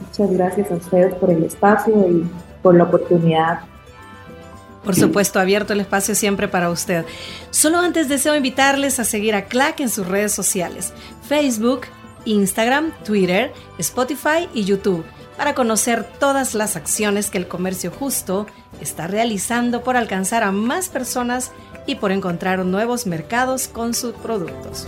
Muchas 0.01 0.31
gracias 0.31 0.71
a 0.71 0.75
ustedes 0.75 1.13
por 1.15 1.31
el 1.31 1.43
espacio 1.43 1.93
y 2.09 2.25
por 2.61 2.75
la 2.75 2.85
oportunidad. 2.85 3.61
Por 4.83 4.95
supuesto, 4.95 5.39
abierto 5.39 5.73
el 5.73 5.79
espacio 5.79 6.13
siempre 6.13 6.47
para 6.47 6.69
usted. 6.69 7.05
Solo 7.51 7.79
antes 7.79 8.09
deseo 8.09 8.35
invitarles 8.35 8.99
a 8.99 9.05
seguir 9.05 9.33
a 9.33 9.45
CLAC 9.45 9.79
en 9.79 9.89
sus 9.89 10.07
redes 10.07 10.33
sociales, 10.33 10.93
Facebook, 11.27 11.81
Instagram, 12.25 12.91
Twitter, 13.03 13.53
Spotify 13.77 14.49
y 14.53 14.65
YouTube 14.65 15.05
para 15.37 15.55
conocer 15.55 16.05
todas 16.19 16.53
las 16.53 16.75
acciones 16.75 17.29
que 17.29 17.37
el 17.37 17.47
comercio 17.47 17.91
justo 17.91 18.45
está 18.83 19.07
realizando 19.07 19.83
por 19.83 19.97
alcanzar 19.97 20.43
a 20.43 20.51
más 20.51 20.89
personas 20.89 21.51
y 21.87 21.95
por 21.95 22.11
encontrar 22.11 22.63
nuevos 22.65 23.07
mercados 23.07 23.67
con 23.67 23.93
sus 23.93 24.13
productos. 24.13 24.87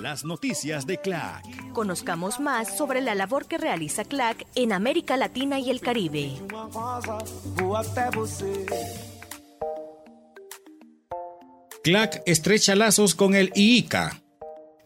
Las 0.00 0.24
noticias 0.24 0.86
de 0.86 0.98
CLAC. 0.98 1.72
Conozcamos 1.72 2.38
más 2.38 2.76
sobre 2.76 3.00
la 3.00 3.14
labor 3.14 3.46
que 3.46 3.58
realiza 3.58 4.04
CLAC 4.04 4.46
en 4.54 4.72
América 4.72 5.16
Latina 5.16 5.58
y 5.58 5.70
el 5.70 5.80
Caribe. 5.80 6.32
CLAC 11.82 12.22
estrecha 12.26 12.74
lazos 12.74 13.14
con 13.14 13.34
el 13.34 13.52
IICA. 13.54 14.23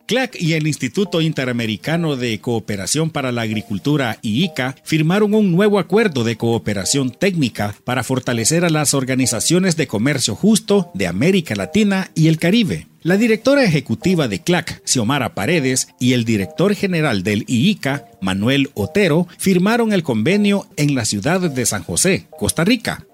CLAC 0.09 0.41
y 0.41 0.55
el 0.55 0.67
Instituto 0.67 1.21
Interamericano 1.21 2.17
de 2.17 2.41
Cooperación 2.41 3.11
para 3.11 3.31
la 3.31 3.43
Agricultura, 3.43 4.19
IICA, 4.23 4.75
firmaron 4.83 5.35
un 5.35 5.53
nuevo 5.53 5.79
acuerdo 5.79 6.25
de 6.25 6.37
cooperación 6.37 7.11
técnica 7.11 7.75
para 7.85 8.03
fortalecer 8.03 8.65
a 8.65 8.71
las 8.71 8.95
organizaciones 8.95 9.77
de 9.77 9.87
comercio 9.87 10.35
justo 10.35 10.91
de 10.95 11.07
América 11.07 11.55
Latina 11.55 12.11
y 12.15 12.29
el 12.29 12.38
Caribe. 12.38 12.87
La 13.03 13.19
directora 13.19 13.62
ejecutiva 13.62 14.29
de 14.29 14.41
CLAC, 14.41 14.83
Xiomara 14.85 15.35
Paredes, 15.35 15.88
y 16.00 16.15
el 16.15 16.25
director 16.25 16.75
general 16.75 17.23
del 17.23 17.45
IICA, 17.47 18.07
Manuel 18.23 18.71
Otero, 18.73 19.29
firmaron 19.37 19.93
el 19.93 20.03
convenio 20.03 20.67
en 20.77 20.95
la 20.95 21.05
ciudad 21.05 21.41
de 21.50 21.67
San 21.67 21.85
José, 21.85 22.29
Costa 22.38 22.65
Rica. 22.65 23.08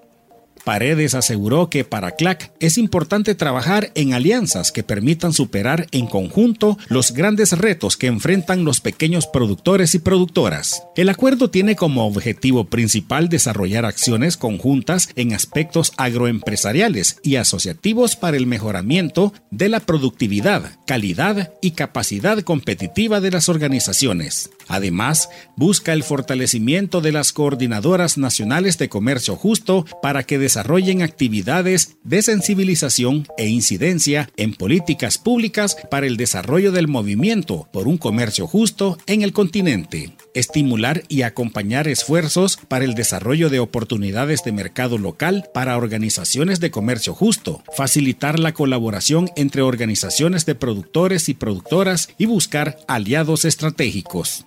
Paredes 0.65 1.13
aseguró 1.13 1.69
que 1.69 1.83
para 1.83 2.11
CLAC 2.11 2.51
es 2.59 2.79
importante 2.79 3.35
trabajar 3.35 3.91
en 3.93 4.15
alianzas 4.15 4.71
que 4.71 4.81
permitan 4.81 5.31
superar 5.31 5.87
en 5.91 6.07
conjunto 6.07 6.79
los 6.87 7.13
grandes 7.13 7.51
retos 7.51 7.97
que 7.97 8.07
enfrentan 8.07 8.65
los 8.65 8.81
pequeños 8.81 9.27
productores 9.27 9.93
y 9.93 9.99
productoras. 9.99 10.81
El 10.95 11.09
acuerdo 11.09 11.51
tiene 11.51 11.75
como 11.75 12.07
objetivo 12.07 12.65
principal 12.65 13.29
desarrollar 13.29 13.85
acciones 13.85 14.37
conjuntas 14.37 15.09
en 15.15 15.33
aspectos 15.33 15.93
agroempresariales 15.97 17.19
y 17.21 17.35
asociativos 17.35 18.15
para 18.15 18.35
el 18.35 18.47
mejoramiento 18.47 19.33
de 19.51 19.69
la 19.69 19.81
productividad, 19.81 20.71
calidad 20.87 21.53
y 21.61 21.71
capacidad 21.71 22.39
competitiva 22.41 23.21
de 23.21 23.29
las 23.29 23.49
organizaciones. 23.49 24.49
Además, 24.67 25.29
busca 25.55 25.93
el 25.93 26.03
fortalecimiento 26.03 27.01
de 27.01 27.11
las 27.11 27.33
coordinadoras 27.33 28.17
nacionales 28.17 28.77
de 28.77 28.89
comercio 28.89 29.35
justo 29.35 29.85
para 30.01 30.23
que 30.23 30.39
desarrollen 30.39 31.01
actividades 31.01 31.97
de 32.03 32.21
sensibilización 32.21 33.27
e 33.37 33.47
incidencia 33.47 34.29
en 34.37 34.53
políticas 34.53 35.17
públicas 35.17 35.77
para 35.89 36.07
el 36.07 36.17
desarrollo 36.17 36.71
del 36.71 36.87
movimiento 36.87 37.67
por 37.71 37.87
un 37.87 37.97
comercio 37.97 38.47
justo 38.47 38.97
en 39.07 39.21
el 39.21 39.33
continente 39.33 40.15
estimular 40.35 41.03
y 41.07 41.23
acompañar 41.23 41.87
esfuerzos 41.87 42.59
para 42.67 42.85
el 42.85 42.93
desarrollo 42.93 43.49
de 43.49 43.59
oportunidades 43.59 44.43
de 44.43 44.51
mercado 44.51 44.97
local 44.97 45.49
para 45.53 45.77
organizaciones 45.77 46.59
de 46.59 46.69
comercio 46.69 47.15
justo, 47.15 47.63
facilitar 47.75 48.37
la 48.37 48.53
colaboración 48.53 49.29
entre 49.35 49.63
organizaciones 49.63 50.45
de 50.45 50.55
productores 50.55 51.29
y 51.29 51.33
productoras 51.33 52.09
y 52.17 52.25
buscar 52.25 52.77
aliados 52.87 53.45
estratégicos. 53.45 54.45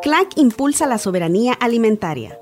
CLAC 0.00 0.38
impulsa 0.38 0.86
la 0.86 0.96
soberanía 0.96 1.54
alimentaria. 1.54 2.38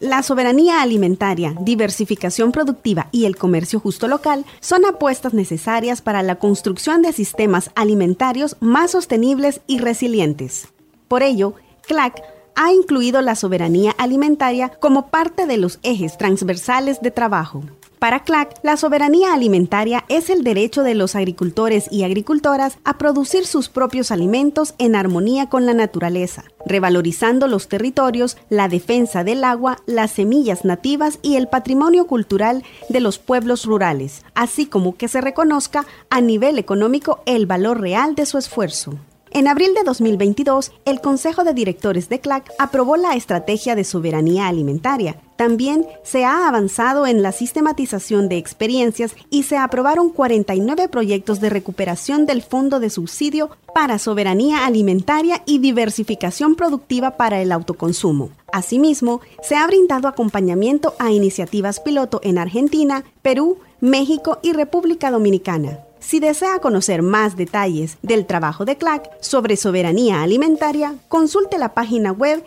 La 0.00 0.22
soberanía 0.22 0.82
alimentaria, 0.82 1.54
diversificación 1.60 2.52
productiva 2.52 3.08
y 3.10 3.24
el 3.24 3.36
comercio 3.36 3.80
justo 3.80 4.06
local 4.06 4.44
son 4.60 4.84
apuestas 4.84 5.32
necesarias 5.32 6.02
para 6.02 6.22
la 6.22 6.34
construcción 6.34 7.00
de 7.00 7.14
sistemas 7.14 7.70
alimentarios 7.74 8.56
más 8.60 8.90
sostenibles 8.90 9.62
y 9.66 9.78
resilientes. 9.78 10.68
Por 11.08 11.22
ello, 11.22 11.54
CLAC 11.86 12.22
ha 12.54 12.72
incluido 12.72 13.22
la 13.22 13.34
soberanía 13.34 13.92
alimentaria 13.92 14.68
como 14.68 15.08
parte 15.08 15.46
de 15.46 15.56
los 15.56 15.78
ejes 15.82 16.18
transversales 16.18 17.00
de 17.00 17.10
trabajo. 17.10 17.62
Para 18.04 18.22
CLAC, 18.22 18.58
la 18.62 18.76
soberanía 18.76 19.32
alimentaria 19.32 20.04
es 20.10 20.28
el 20.28 20.44
derecho 20.44 20.82
de 20.82 20.94
los 20.94 21.14
agricultores 21.14 21.88
y 21.90 22.02
agricultoras 22.02 22.76
a 22.84 22.98
producir 22.98 23.46
sus 23.46 23.70
propios 23.70 24.10
alimentos 24.10 24.74
en 24.76 24.94
armonía 24.94 25.48
con 25.48 25.64
la 25.64 25.72
naturaleza, 25.72 26.44
revalorizando 26.66 27.48
los 27.48 27.68
territorios, 27.68 28.36
la 28.50 28.68
defensa 28.68 29.24
del 29.24 29.42
agua, 29.42 29.78
las 29.86 30.10
semillas 30.10 30.66
nativas 30.66 31.18
y 31.22 31.36
el 31.36 31.48
patrimonio 31.48 32.06
cultural 32.06 32.62
de 32.90 33.00
los 33.00 33.18
pueblos 33.18 33.64
rurales, 33.64 34.22
así 34.34 34.66
como 34.66 34.98
que 34.98 35.08
se 35.08 35.22
reconozca 35.22 35.86
a 36.10 36.20
nivel 36.20 36.58
económico 36.58 37.22
el 37.24 37.46
valor 37.46 37.80
real 37.80 38.14
de 38.16 38.26
su 38.26 38.36
esfuerzo. 38.36 38.98
En 39.30 39.48
abril 39.48 39.72
de 39.72 39.82
2022, 39.82 40.72
el 40.84 41.00
Consejo 41.00 41.42
de 41.42 41.54
Directores 41.54 42.10
de 42.10 42.20
CLAC 42.20 42.52
aprobó 42.58 42.98
la 42.98 43.16
Estrategia 43.16 43.74
de 43.74 43.82
Soberanía 43.82 44.46
Alimentaria. 44.46 45.16
También 45.36 45.86
se 46.04 46.24
ha 46.24 46.46
avanzado 46.46 47.06
en 47.06 47.22
la 47.22 47.32
sistematización 47.32 48.28
de 48.28 48.38
experiencias 48.38 49.16
y 49.30 49.42
se 49.42 49.56
aprobaron 49.56 50.10
49 50.10 50.88
proyectos 50.88 51.40
de 51.40 51.50
recuperación 51.50 52.24
del 52.26 52.42
Fondo 52.42 52.78
de 52.78 52.90
Subsidio 52.90 53.50
para 53.74 53.98
Soberanía 53.98 54.64
Alimentaria 54.64 55.42
y 55.44 55.58
Diversificación 55.58 56.54
Productiva 56.54 57.16
para 57.16 57.42
el 57.42 57.50
Autoconsumo. 57.50 58.30
Asimismo, 58.52 59.20
se 59.42 59.56
ha 59.56 59.66
brindado 59.66 60.06
acompañamiento 60.06 60.94
a 61.00 61.10
iniciativas 61.10 61.80
piloto 61.80 62.20
en 62.22 62.38
Argentina, 62.38 63.04
Perú, 63.22 63.58
México 63.80 64.38
y 64.42 64.52
República 64.52 65.10
Dominicana. 65.10 65.80
Si 65.98 66.20
desea 66.20 66.60
conocer 66.60 67.02
más 67.02 67.34
detalles 67.34 67.96
del 68.02 68.26
trabajo 68.26 68.64
de 68.64 68.76
CLAC 68.76 69.10
sobre 69.20 69.56
soberanía 69.56 70.22
alimentaria, 70.22 70.94
consulte 71.08 71.58
la 71.58 71.74
página 71.74 72.12
web 72.12 72.44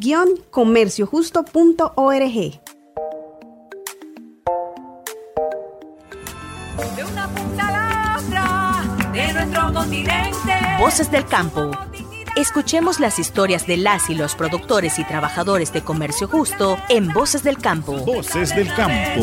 clac-comerciojusto.org. 0.00 2.60
De 6.96 7.04
una 7.04 7.28
punta 7.28 7.68
a 7.68 7.70
la 7.70 8.18
otra 8.18 8.82
de 9.12 9.32
nuestro 9.32 9.72
continente. 9.72 10.52
Voces 10.78 11.10
del 11.10 11.24
campo. 11.26 11.70
Escuchemos 12.36 13.00
las 13.00 13.18
historias 13.18 13.66
de 13.66 13.78
las 13.78 14.10
y 14.10 14.14
los 14.14 14.34
productores 14.34 14.98
y 14.98 15.04
trabajadores 15.04 15.72
de 15.72 15.82
comercio 15.82 16.28
justo 16.28 16.76
en 16.90 17.10
Voces 17.14 17.42
del 17.42 17.56
Campo. 17.56 17.94
Voces 18.04 18.54
del 18.54 18.68
Campo. 18.74 19.22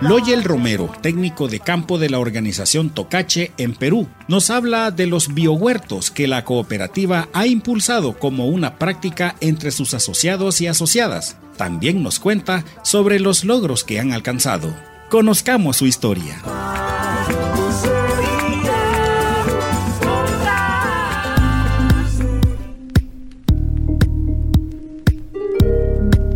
Loyel 0.00 0.44
Romero, 0.44 0.90
técnico 1.02 1.46
de 1.46 1.60
campo 1.60 1.98
de 1.98 2.08
la 2.08 2.18
organización 2.18 2.88
Tocache 2.88 3.52
en 3.58 3.74
Perú, 3.74 4.08
nos 4.28 4.48
habla 4.48 4.90
de 4.90 5.06
los 5.06 5.34
biohuertos 5.34 6.10
que 6.10 6.26
la 6.26 6.42
cooperativa 6.46 7.28
ha 7.34 7.46
impulsado 7.46 8.18
como 8.18 8.46
una 8.46 8.78
práctica 8.78 9.36
entre 9.40 9.70
sus 9.70 9.92
asociados 9.92 10.62
y 10.62 10.68
asociadas. 10.68 11.36
También 11.58 12.02
nos 12.02 12.18
cuenta 12.18 12.64
sobre 12.82 13.20
los 13.20 13.44
logros 13.44 13.84
que 13.84 14.00
han 14.00 14.12
alcanzado. 14.12 14.74
Conozcamos 15.10 15.76
su 15.76 15.86
historia. 15.86 16.40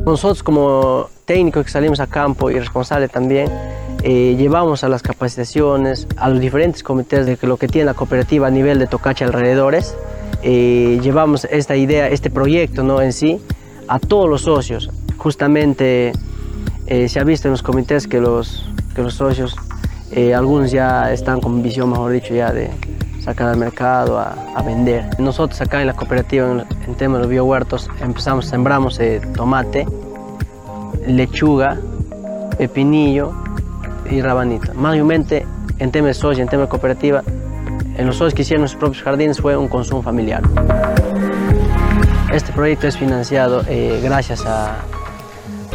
Nosotros 0.06 0.42
como 0.42 1.08
técnicos 1.24 1.64
que 1.64 1.70
salimos 1.70 1.98
a 1.98 2.06
campo 2.06 2.50
y 2.50 2.58
responsables 2.58 3.10
también, 3.10 3.50
eh, 4.02 4.36
llevamos 4.36 4.84
a 4.84 4.88
las 4.90 5.02
capacitaciones, 5.02 6.06
a 6.18 6.28
los 6.28 6.40
diferentes 6.40 6.82
comités 6.82 7.24
de 7.24 7.38
lo 7.40 7.56
que 7.56 7.68
tiene 7.68 7.86
la 7.86 7.94
cooperativa 7.94 8.48
a 8.48 8.50
nivel 8.50 8.78
de 8.78 8.86
Tocache 8.86 9.24
alrededores, 9.24 9.96
eh, 10.42 11.00
llevamos 11.02 11.46
esta 11.46 11.74
idea, 11.74 12.08
este 12.08 12.28
proyecto 12.28 12.82
¿no? 12.82 13.00
en 13.00 13.14
sí, 13.14 13.40
a 13.88 13.98
todos 13.98 14.28
los 14.28 14.42
socios. 14.42 14.90
Justamente 15.16 16.12
eh, 16.86 17.08
se 17.08 17.18
ha 17.18 17.24
visto 17.24 17.48
en 17.48 17.52
los 17.52 17.62
comités 17.62 18.06
que 18.06 18.20
los, 18.20 18.68
que 18.94 19.02
los 19.02 19.14
socios, 19.14 19.56
algunos 20.36 20.70
ya 20.70 21.12
están 21.12 21.40
con 21.40 21.60
visión, 21.62 21.90
mejor 21.90 22.12
dicho, 22.12 22.34
ya 22.34 22.52
de, 22.52 22.70
sacar 23.24 23.48
al 23.48 23.56
mercado 23.56 24.18
a, 24.18 24.62
vender. 24.62 25.18
Nosotros 25.18 25.60
acá 25.60 25.80
en 25.80 25.86
la 25.86 25.94
cooperativa, 25.94 26.46
en, 26.50 26.64
en 26.86 26.94
tema 26.94 27.14
de 27.16 27.22
los 27.22 27.30
biohuertos, 27.30 27.88
empezamos, 28.00 28.46
sembramos 28.46 29.00
eh, 29.00 29.20
tomate, 29.34 29.86
lechuga, 31.06 31.78
pepinillo 32.58 33.32
y 34.10 34.20
rabanito. 34.20 34.74
Mayormente 34.74 35.46
en 35.78 35.90
tema 35.90 36.08
de 36.08 36.14
soya, 36.14 36.42
en 36.42 36.48
tema 36.48 36.64
de 36.64 36.68
cooperativa, 36.68 37.22
en 37.96 38.06
los 38.06 38.16
socios 38.16 38.34
que 38.34 38.42
hicieron 38.42 38.68
sus 38.68 38.78
propios 38.78 39.02
jardines 39.02 39.40
fue 39.40 39.56
un 39.56 39.68
consumo 39.68 40.02
familiar. 40.02 40.42
Este 42.30 42.52
proyecto 42.52 42.88
es 42.88 42.96
financiado 42.96 43.62
eh, 43.68 44.00
gracias 44.02 44.44
a, 44.44 44.76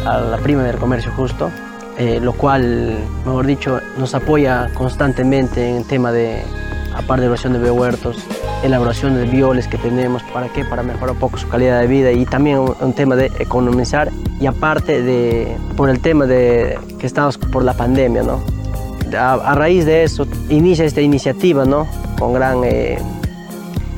la 0.04 0.38
prima 0.38 0.62
del 0.62 0.76
comercio 0.76 1.12
justo, 1.16 1.50
eh, 1.98 2.20
lo 2.22 2.32
cual, 2.32 2.96
mejor 3.26 3.44
dicho, 3.44 3.80
nos 3.98 4.14
apoya 4.14 4.70
constantemente 4.74 5.76
en 5.76 5.84
tema 5.84 6.10
de 6.10 6.42
aparte 6.94 7.22
de 7.22 7.26
elaboración 7.26 7.52
de 7.52 7.58
biohuertos, 7.58 8.16
elaboración 8.62 9.14
de 9.16 9.24
violes 9.24 9.68
que 9.68 9.78
tenemos, 9.78 10.22
¿para 10.34 10.48
qué? 10.48 10.64
Para 10.64 10.82
mejorar 10.82 11.12
un 11.12 11.18
poco 11.18 11.38
su 11.38 11.48
calidad 11.48 11.80
de 11.80 11.86
vida 11.86 12.12
y 12.12 12.26
también 12.26 12.58
un, 12.58 12.92
tema 12.92 13.16
de 13.16 13.26
economizar 13.38 14.10
y 14.40 14.46
aparte 14.46 15.02
de, 15.02 15.56
por 15.76 15.88
el 15.90 16.00
tema 16.00 16.26
de 16.26 16.78
que 16.98 17.06
estamos 17.06 17.38
por 17.38 17.64
la 17.64 17.74
pandemia, 17.74 18.22
¿no? 18.22 18.40
A, 19.16 19.54
raíz 19.54 19.86
de 19.86 20.04
eso 20.04 20.26
inicia 20.48 20.84
esta 20.84 21.00
iniciativa, 21.00 21.64
¿no? 21.64 21.86
Con 22.18 22.32
gran 22.32 22.62
eh, 22.64 22.98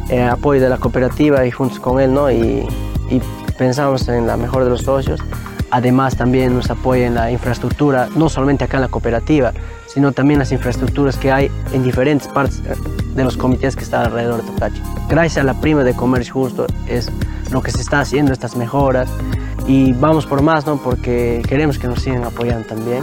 eh, 0.08 0.22
apoyo 0.22 0.60
de 0.60 0.68
la 0.68 0.78
cooperativa 0.78 1.44
y 1.44 1.50
juntos 1.50 1.80
con 1.80 2.00
él, 2.00 2.14
¿no? 2.14 2.30
Y, 2.30 2.66
y 3.10 3.20
pensamos 3.58 4.08
en 4.08 4.26
la 4.26 4.36
mejor 4.36 4.64
de 4.64 4.70
los 4.70 4.82
socios. 4.82 5.20
Además 5.70 6.16
también 6.16 6.54
nos 6.54 6.70
apoya 6.70 7.06
en 7.06 7.14
la 7.14 7.30
infraestructura, 7.30 8.08
no 8.14 8.28
solamente 8.28 8.64
acá 8.64 8.76
en 8.76 8.82
la 8.82 8.88
cooperativa, 8.88 9.52
sino 9.92 10.12
también 10.12 10.38
las 10.38 10.52
infraestructuras 10.52 11.16
que 11.16 11.30
hay 11.30 11.50
en 11.72 11.82
diferentes 11.82 12.28
partes 12.28 12.62
de 12.62 13.24
los 13.24 13.36
comités 13.36 13.76
que 13.76 13.84
están 13.84 14.06
alrededor 14.06 14.42
de 14.42 14.50
Tocache. 14.50 14.82
Gracias 15.08 15.38
a 15.38 15.44
la 15.44 15.54
prima 15.60 15.84
de 15.84 15.94
comercio 15.94 16.32
justo 16.32 16.66
es 16.86 17.10
lo 17.50 17.62
que 17.62 17.70
se 17.70 17.80
está 17.82 18.00
haciendo, 18.00 18.32
estas 18.32 18.56
mejoras, 18.56 19.08
y 19.66 19.92
vamos 19.92 20.26
por 20.26 20.42
más, 20.42 20.66
¿no? 20.66 20.78
porque 20.78 21.42
queremos 21.46 21.78
que 21.78 21.88
nos 21.88 22.00
sigan 22.00 22.24
apoyando 22.24 22.66
también. 22.66 23.00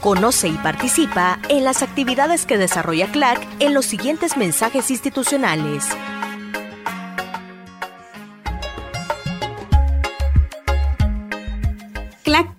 Conoce 0.00 0.48
y 0.48 0.58
participa 0.58 1.38
en 1.48 1.64
las 1.64 1.82
actividades 1.82 2.44
que 2.44 2.58
desarrolla 2.58 3.10
CLAC 3.10 3.40
en 3.58 3.72
los 3.72 3.86
siguientes 3.86 4.36
mensajes 4.36 4.90
institucionales. 4.90 5.86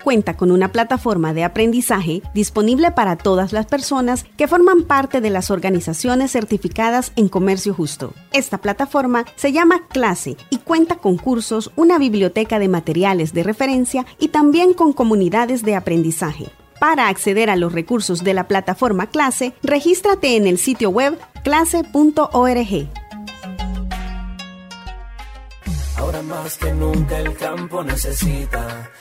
Cuenta 0.05 0.37
con 0.37 0.51
una 0.51 0.71
plataforma 0.71 1.33
de 1.33 1.43
aprendizaje 1.43 2.21
disponible 2.35 2.91
para 2.91 3.15
todas 3.15 3.51
las 3.53 3.65
personas 3.65 4.23
que 4.37 4.47
forman 4.47 4.83
parte 4.83 5.19
de 5.19 5.31
las 5.31 5.49
organizaciones 5.49 6.31
certificadas 6.31 7.11
en 7.15 7.27
comercio 7.27 7.73
justo. 7.73 8.13
Esta 8.31 8.59
plataforma 8.59 9.25
se 9.35 9.51
llama 9.51 9.81
Clase 9.87 10.37
y 10.51 10.59
cuenta 10.59 10.97
con 10.97 11.17
cursos, 11.17 11.71
una 11.75 11.97
biblioteca 11.97 12.59
de 12.59 12.67
materiales 12.67 13.33
de 13.33 13.41
referencia 13.41 14.05
y 14.19 14.27
también 14.27 14.75
con 14.75 14.93
comunidades 14.93 15.63
de 15.63 15.75
aprendizaje. 15.75 16.49
Para 16.79 17.07
acceder 17.07 17.49
a 17.49 17.55
los 17.55 17.73
recursos 17.73 18.23
de 18.23 18.35
la 18.35 18.47
plataforma 18.47 19.07
Clase, 19.07 19.53
regístrate 19.63 20.35
en 20.35 20.45
el 20.45 20.59
sitio 20.59 20.91
web 20.91 21.17
clase.org. 21.43 23.04
Ahora 26.05 26.21
más 26.21 26.57
que 26.57 26.71
nunca 26.71 27.17
el 27.17 27.35
campo 27.35 27.83
necesita 27.83 28.91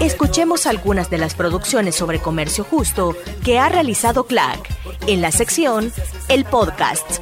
Escuchemos 0.00 0.66
algunas 0.66 1.10
de 1.10 1.18
las 1.18 1.34
producciones 1.34 1.94
sobre 1.94 2.20
comercio 2.20 2.64
justo 2.64 3.14
que 3.44 3.58
ha 3.58 3.68
realizado 3.68 4.24
CLAC 4.24 4.66
en 5.08 5.20
la 5.20 5.30
sección 5.30 5.92
El 6.30 6.46
Podcast. 6.46 7.20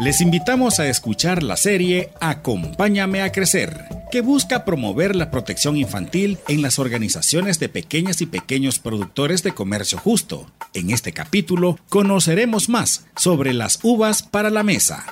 Les 0.00 0.20
invitamos 0.20 0.80
a 0.80 0.88
escuchar 0.88 1.44
la 1.44 1.56
serie 1.56 2.10
Acompáñame 2.18 3.22
a 3.22 3.30
Crecer 3.30 3.93
que 4.14 4.20
busca 4.20 4.64
promover 4.64 5.16
la 5.16 5.32
protección 5.32 5.76
infantil 5.76 6.38
en 6.46 6.62
las 6.62 6.78
organizaciones 6.78 7.58
de 7.58 7.68
pequeñas 7.68 8.20
y 8.20 8.26
pequeños 8.26 8.78
productores 8.78 9.42
de 9.42 9.50
comercio 9.50 9.98
justo. 9.98 10.46
En 10.72 10.90
este 10.90 11.10
capítulo 11.10 11.80
conoceremos 11.88 12.68
más 12.68 13.06
sobre 13.16 13.52
las 13.52 13.80
uvas 13.82 14.22
para 14.22 14.50
la 14.50 14.62
mesa. 14.62 15.04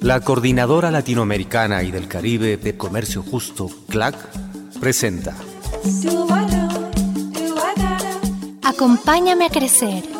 La 0.00 0.20
Coordinadora 0.22 0.90
Latinoamericana 0.90 1.82
y 1.82 1.90
del 1.90 2.08
Caribe 2.08 2.56
de 2.56 2.78
Comercio 2.78 3.22
Justo, 3.22 3.68
CLAC, 3.90 4.16
presenta. 4.80 5.36
Acompáñame 8.62 9.44
a 9.44 9.50
crecer 9.50 10.19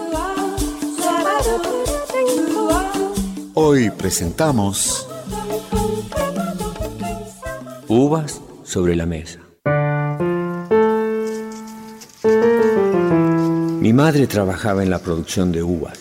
Hoy 3.54 3.90
presentamos 3.90 5.08
Uvas 7.88 8.42
sobre 8.62 8.94
la 8.94 9.06
mesa. 9.06 9.38
Mi 13.80 13.92
madre 13.92 14.26
trabajaba 14.26 14.82
en 14.82 14.90
la 14.90 14.98
producción 14.98 15.50
de 15.50 15.62
uvas. 15.62 15.98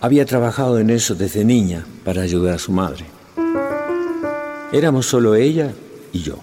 Había 0.00 0.24
trabajado 0.24 0.78
en 0.78 0.90
eso 0.90 1.14
desde 1.14 1.44
niña 1.44 1.84
para 2.04 2.22
ayudar 2.22 2.54
a 2.54 2.58
su 2.58 2.72
madre. 2.72 3.04
Éramos 4.72 5.06
solo 5.06 5.34
ella 5.34 5.72
y 6.12 6.22
yo. 6.22 6.38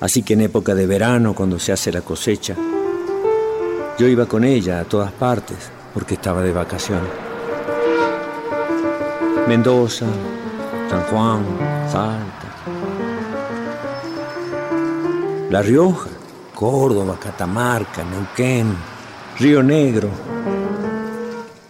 Así 0.00 0.22
que 0.22 0.32
en 0.32 0.40
época 0.42 0.74
de 0.74 0.86
verano, 0.86 1.34
cuando 1.34 1.58
se 1.58 1.72
hace 1.72 1.92
la 1.92 2.00
cosecha, 2.00 2.56
yo 3.98 4.08
iba 4.08 4.26
con 4.26 4.44
ella 4.44 4.80
a 4.80 4.84
todas 4.84 5.12
partes 5.12 5.70
porque 5.92 6.14
estaba 6.14 6.42
de 6.42 6.52
vacaciones. 6.52 7.10
Mendoza, 9.48 10.06
San 10.88 11.02
Juan, 11.04 11.44
Salta, 11.90 12.50
La 15.50 15.62
Rioja, 15.62 16.10
Córdoba, 16.54 17.18
Catamarca, 17.20 18.04
Neuquén, 18.04 18.76
Río 19.38 19.62
Negro. 19.62 20.08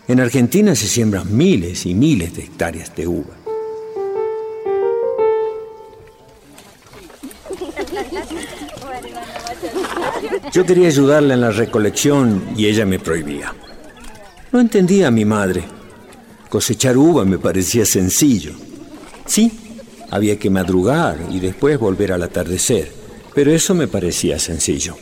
En 0.08 0.20
Argentina 0.20 0.74
se 0.74 0.88
siembran 0.88 1.34
miles 1.34 1.86
y 1.86 1.94
miles 1.94 2.34
de 2.34 2.42
hectáreas 2.42 2.94
de 2.94 3.06
uva. 3.06 3.34
Yo 10.52 10.66
quería 10.66 10.88
ayudarla 10.88 11.34
en 11.34 11.40
la 11.40 11.50
recolección 11.50 12.42
y 12.56 12.66
ella 12.66 12.84
me 12.84 12.98
prohibía. 12.98 13.54
No 14.52 14.58
entendía 14.58 15.08
a 15.08 15.10
mi 15.10 15.24
madre. 15.24 15.64
Cosechar 16.48 16.96
uva 16.96 17.24
me 17.24 17.38
parecía 17.38 17.86
sencillo. 17.86 18.52
Sí, 19.24 19.52
había 20.10 20.38
que 20.38 20.50
madrugar 20.50 21.18
y 21.30 21.38
después 21.38 21.78
volver 21.78 22.12
al 22.12 22.24
atardecer, 22.24 22.92
pero 23.32 23.52
eso 23.52 23.74
me 23.74 23.86
parecía 23.86 24.40
sencillo. 24.40 24.96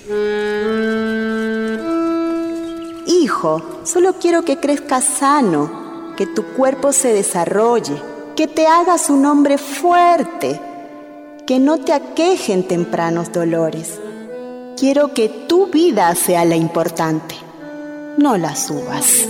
Hijo, 3.07 3.81
solo 3.85 4.17
quiero 4.21 4.45
que 4.45 4.59
crezcas 4.59 5.05
sano, 5.05 6.15
que 6.15 6.27
tu 6.27 6.43
cuerpo 6.45 6.93
se 6.93 7.15
desarrolle, 7.15 7.95
que 8.37 8.47
te 8.47 8.67
hagas 8.67 9.09
un 9.09 9.25
hombre 9.25 9.57
fuerte, 9.57 10.61
que 11.47 11.59
no 11.59 11.79
te 11.79 11.95
aquejen 11.95 12.69
tempranos 12.69 13.33
dolores. 13.33 13.99
Quiero 14.77 15.15
que 15.15 15.31
tu 15.49 15.69
vida 15.69 16.15
sea 16.15 16.45
la 16.45 16.57
importante, 16.57 17.35
no 18.19 18.37
las 18.37 18.69
uvas. 18.69 19.29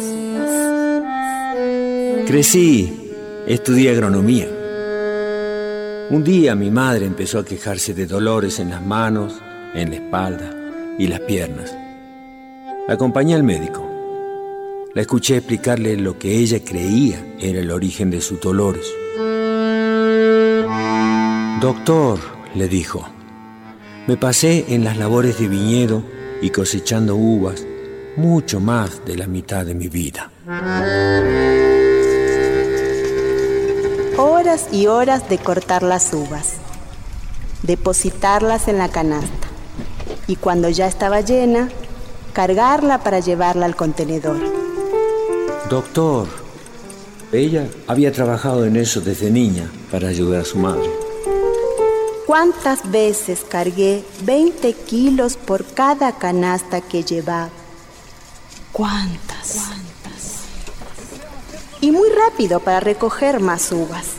Crecí, 2.26 3.12
estudié 3.46 3.90
agronomía. 3.90 4.48
Un 6.10 6.24
día 6.24 6.54
mi 6.54 6.70
madre 6.70 7.04
empezó 7.04 7.38
a 7.38 7.44
quejarse 7.44 7.92
de 7.92 8.06
dolores 8.06 8.58
en 8.58 8.70
las 8.70 8.82
manos, 8.82 9.40
en 9.74 9.90
la 9.90 9.96
espalda 9.96 10.54
y 10.98 11.06
las 11.06 11.20
piernas. 11.20 11.76
La 12.86 12.94
acompañé 12.94 13.34
al 13.34 13.42
médico. 13.42 13.86
La 14.94 15.02
escuché 15.02 15.36
explicarle 15.36 15.96
lo 15.98 16.18
que 16.18 16.38
ella 16.38 16.64
creía 16.64 17.22
era 17.38 17.60
el 17.60 17.70
origen 17.70 18.10
de 18.10 18.22
sus 18.22 18.40
dolores. 18.40 18.86
Doctor, 21.60 22.18
le 22.54 22.68
dijo, 22.68 23.06
me 24.06 24.16
pasé 24.16 24.64
en 24.68 24.82
las 24.82 24.96
labores 24.96 25.38
de 25.38 25.48
viñedo 25.48 26.02
y 26.40 26.48
cosechando 26.50 27.16
uvas 27.16 27.67
mucho 28.18 28.58
más 28.58 29.04
de 29.04 29.16
la 29.16 29.28
mitad 29.28 29.64
de 29.64 29.74
mi 29.74 29.88
vida. 29.88 30.30
horas 34.16 34.66
y 34.72 34.88
horas 34.88 35.28
de 35.28 35.38
cortar 35.38 35.84
las 35.84 36.12
uvas, 36.12 36.54
depositarlas 37.62 38.66
en 38.66 38.78
la 38.78 38.88
canasta 38.88 39.46
y 40.26 40.34
cuando 40.34 40.68
ya 40.68 40.88
estaba 40.88 41.20
llena, 41.20 41.68
cargarla 42.32 43.04
para 43.04 43.20
llevarla 43.20 43.66
al 43.66 43.76
contenedor. 43.76 44.40
Doctor, 45.70 46.26
ella 47.30 47.68
había 47.86 48.10
trabajado 48.10 48.64
en 48.64 48.76
eso 48.76 49.00
desde 49.00 49.30
niña 49.30 49.70
para 49.92 50.08
ayudar 50.08 50.40
a 50.40 50.44
su 50.44 50.58
madre. 50.58 50.90
¿Cuántas 52.26 52.90
veces 52.90 53.44
cargué 53.48 54.02
20 54.24 54.72
kilos 54.72 55.36
por 55.36 55.64
cada 55.64 56.18
canasta 56.18 56.80
que 56.80 57.04
llevaba? 57.04 57.50
¿Cuántas? 58.78 59.54
¿Cuántas? 59.56 60.34
Y 61.80 61.90
muy 61.90 62.08
rápido 62.10 62.60
para 62.60 62.78
recoger 62.78 63.40
más 63.40 63.72
uvas. 63.72 64.10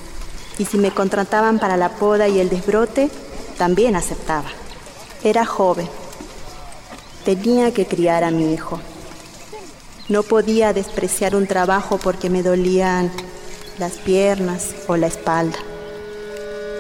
Y 0.57 0.65
si 0.65 0.77
me 0.77 0.91
contrataban 0.91 1.59
para 1.59 1.77
la 1.77 1.95
poda 1.95 2.27
y 2.27 2.41
el 2.41 2.49
desbrote, 2.49 3.09
también 3.57 3.95
aceptaba. 3.95 4.49
Era 5.23 5.45
joven. 5.45 5.87
Tenía 7.23 7.73
que 7.73 7.85
criar 7.85 8.25
a 8.25 8.31
mi 8.31 8.53
hijo. 8.53 8.81
No 10.09 10.23
podía 10.23 10.73
despreciar 10.73 11.37
un 11.37 11.47
trabajo 11.47 11.97
porque 11.97 12.29
me 12.29 12.43
dolían 12.43 13.09
las 13.77 13.93
piernas 13.93 14.75
o 14.89 14.97
la 14.97 15.07
espalda. 15.07 15.59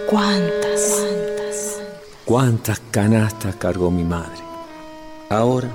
¿Cuántas? 0.09 0.81
¿Cuántas? 0.81 1.77
¿Cuántas 2.25 2.81
canastas 2.91 3.55
cargó 3.55 3.89
mi 3.89 4.03
madre? 4.03 4.41
Ahora, 5.29 5.69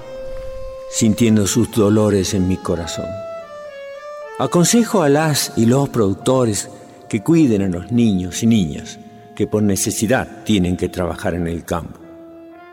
sintiendo 0.94 1.48
sus 1.48 1.72
dolores 1.72 2.34
en 2.34 2.46
mi 2.46 2.56
corazón. 2.56 3.08
Aconsejo 4.38 5.02
a 5.02 5.08
las 5.08 5.52
y 5.56 5.66
los 5.66 5.88
productores 5.88 6.70
que 7.08 7.20
cuiden 7.20 7.62
a 7.62 7.68
los 7.68 7.90
niños 7.90 8.44
y 8.44 8.46
niñas 8.46 9.00
que 9.34 9.48
por 9.48 9.64
necesidad 9.64 10.44
tienen 10.44 10.76
que 10.76 10.88
trabajar 10.88 11.34
en 11.34 11.48
el 11.48 11.64
campo. 11.64 11.98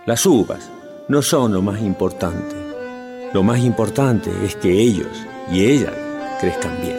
Las 0.05 0.23
uvas 0.27 0.69
no 1.09 1.23
son 1.23 1.53
lo 1.53 1.63
más 1.63 1.81
importante. 1.81 2.55
Lo 3.33 3.41
más 3.41 3.59
importante 3.59 4.29
es 4.45 4.55
que 4.55 4.71
ellos 4.71 5.07
y 5.51 5.65
ellas 5.65 5.93
crezcan 6.39 6.79
bien. 6.79 6.97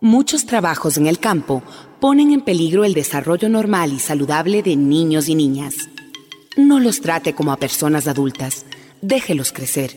Muchos 0.00 0.44
trabajos 0.44 0.98
en 0.98 1.06
el 1.06 1.18
campo 1.18 1.62
ponen 1.98 2.30
en 2.32 2.42
peligro 2.42 2.84
el 2.84 2.92
desarrollo 2.92 3.48
normal 3.48 3.92
y 3.94 3.98
saludable 3.98 4.62
de 4.62 4.76
niños 4.76 5.28
y 5.28 5.34
niñas. 5.34 5.74
No 6.58 6.78
los 6.78 7.00
trate 7.00 7.34
como 7.34 7.52
a 7.52 7.56
personas 7.56 8.06
adultas. 8.06 8.66
Déjelos 9.00 9.52
crecer. 9.52 9.96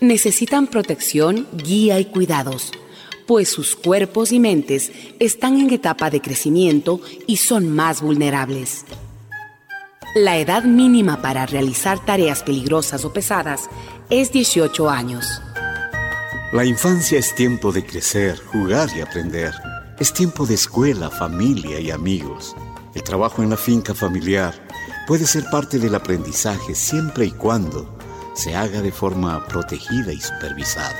Necesitan 0.00 0.68
protección, 0.68 1.48
guía 1.56 1.98
y 1.98 2.04
cuidados 2.04 2.70
pues 3.26 3.48
sus 3.48 3.76
cuerpos 3.76 4.30
y 4.30 4.38
mentes 4.38 4.92
están 5.18 5.58
en 5.58 5.70
etapa 5.70 6.10
de 6.10 6.20
crecimiento 6.20 7.00
y 7.26 7.38
son 7.38 7.70
más 7.70 8.02
vulnerables. 8.02 8.84
La 10.14 10.36
edad 10.36 10.64
mínima 10.64 11.22
para 11.22 11.46
realizar 11.46 12.04
tareas 12.04 12.42
peligrosas 12.42 13.06
o 13.06 13.12
pesadas 13.12 13.70
es 14.10 14.32
18 14.32 14.90
años. 14.90 15.40
La 16.52 16.66
infancia 16.66 17.18
es 17.18 17.34
tiempo 17.34 17.72
de 17.72 17.86
crecer, 17.86 18.38
jugar 18.38 18.90
y 18.94 19.00
aprender. 19.00 19.54
Es 19.98 20.12
tiempo 20.12 20.44
de 20.44 20.54
escuela, 20.54 21.08
familia 21.08 21.80
y 21.80 21.90
amigos. 21.90 22.54
El 22.94 23.02
trabajo 23.02 23.42
en 23.42 23.48
la 23.48 23.56
finca 23.56 23.94
familiar 23.94 24.52
puede 25.12 25.26
ser 25.26 25.44
parte 25.50 25.78
del 25.78 25.94
aprendizaje 25.94 26.74
siempre 26.74 27.26
y 27.26 27.32
cuando 27.32 27.98
se 28.32 28.56
haga 28.56 28.80
de 28.80 28.90
forma 28.90 29.46
protegida 29.46 30.10
y 30.10 30.18
supervisada. 30.18 30.96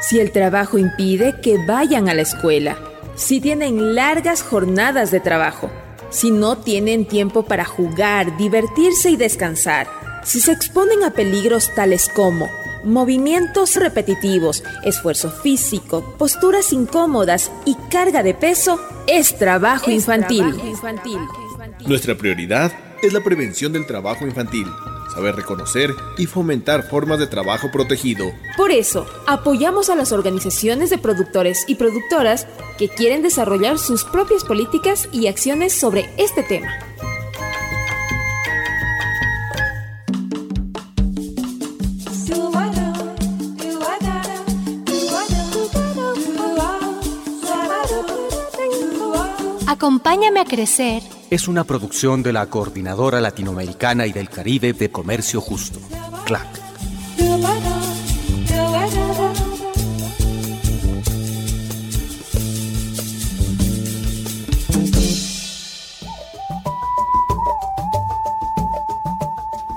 Si 0.00 0.18
el 0.18 0.32
trabajo 0.32 0.78
impide 0.78 1.38
que 1.42 1.58
vayan 1.66 2.08
a 2.08 2.14
la 2.14 2.22
escuela, 2.22 2.78
si 3.14 3.38
tienen 3.42 3.94
largas 3.94 4.42
jornadas 4.42 5.10
de 5.10 5.20
trabajo, 5.20 5.70
si 6.08 6.30
no 6.30 6.56
tienen 6.56 7.04
tiempo 7.04 7.42
para 7.42 7.66
jugar, 7.66 8.38
divertirse 8.38 9.10
y 9.10 9.16
descansar, 9.16 9.88
si 10.24 10.40
se 10.40 10.52
exponen 10.52 11.04
a 11.04 11.10
peligros 11.10 11.70
tales 11.74 12.08
como 12.16 12.48
movimientos 12.82 13.76
repetitivos, 13.76 14.64
esfuerzo 14.84 15.30
físico, 15.30 16.16
posturas 16.16 16.72
incómodas 16.72 17.52
y 17.66 17.74
carga 17.90 18.22
de 18.22 18.32
peso, 18.32 18.80
es 19.06 19.36
trabajo, 19.36 19.90
infantil. 19.90 20.46
Nuestra 21.86 22.16
prioridad 22.16 22.72
es 23.02 23.12
la 23.12 23.22
prevención 23.22 23.72
del 23.72 23.86
trabajo 23.86 24.26
infantil 24.26 24.66
saber 25.12 25.36
reconocer 25.36 25.94
y 26.16 26.26
fomentar 26.26 26.88
formas 26.88 27.18
de 27.18 27.26
trabajo 27.26 27.70
protegido. 27.70 28.32
Por 28.56 28.70
eso, 28.70 29.06
apoyamos 29.26 29.90
a 29.90 29.96
las 29.96 30.12
organizaciones 30.12 30.90
de 30.90 30.98
productores 30.98 31.64
y 31.66 31.76
productoras 31.76 32.46
que 32.78 32.88
quieren 32.88 33.22
desarrollar 33.22 33.78
sus 33.78 34.04
propias 34.04 34.44
políticas 34.44 35.08
y 35.12 35.26
acciones 35.26 35.72
sobre 35.72 36.08
este 36.16 36.42
tema. 36.42 36.91
Acompáñame 49.82 50.38
a 50.38 50.44
crecer 50.44 51.02
es 51.28 51.48
una 51.48 51.64
producción 51.64 52.22
de 52.22 52.32
la 52.32 52.46
Coordinadora 52.46 53.20
Latinoamericana 53.20 54.06
y 54.06 54.12
del 54.12 54.28
Caribe 54.28 54.74
de 54.74 54.92
Comercio 54.92 55.40
Justo, 55.40 55.80
CLAC. 56.24 56.46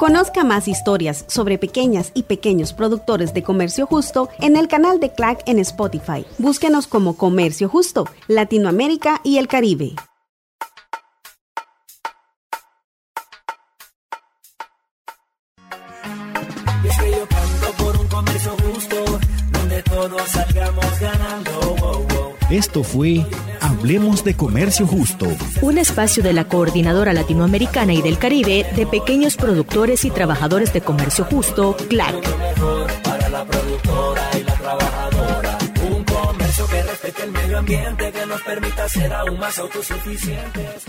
Conozca 0.06 0.44
más 0.44 0.68
historias 0.68 1.26
sobre 1.28 1.58
pequeñas 1.58 2.12
y 2.14 2.22
pequeños 2.22 2.74
productores 2.74 3.34
de 3.34 3.42
comercio 3.42 3.88
justo 3.88 4.30
en 4.40 4.56
el 4.56 4.68
canal 4.68 5.00
de 5.00 5.12
CLAC 5.12 5.42
en 5.48 5.58
Spotify. 5.58 6.28
Búsquenos 6.38 6.86
como 6.86 7.18
Comercio 7.18 7.68
Justo, 7.70 8.06
Latinoamérica 8.28 9.20
y 9.24 9.40
el 9.40 9.48
Caribe. 9.48 9.96
Esto 22.52 22.84
fue 22.84 23.26
Hablemos 23.86 24.24
de 24.24 24.36
Comercio 24.36 24.88
Justo. 24.88 25.28
Un 25.62 25.78
espacio 25.78 26.24
de 26.24 26.34
la 26.34 26.46
Coordinadora 26.46 27.14
Latinoamericana 27.14 27.94
y 27.94 28.02
del 28.02 28.18
Caribe 28.18 28.66
de 28.76 28.88
pequeños 28.88 29.38
productores 29.38 30.06
y 30.06 30.10
trabajadores 30.10 30.74
de 30.74 30.82
comercio 30.82 31.24
justo, 31.26 31.78
CLAC. 31.88 32.16
Para 33.04 33.30
la 33.30 33.46
productora 33.46 34.28
y 34.40 34.44
la 34.44 34.54
trabajadora. 34.56 35.58
Un 35.88 36.04
comercio 36.04 36.66
que 36.66 36.82
respete 36.82 37.24
el 37.26 37.32
medio 37.32 37.60
ambiente, 37.60 38.12
que 38.12 38.26
nos 38.26 38.42
permita 38.42 38.90
ser 38.90 39.14
aún 39.14 39.38
más 39.38 39.60
autosuficientes. 39.60 40.86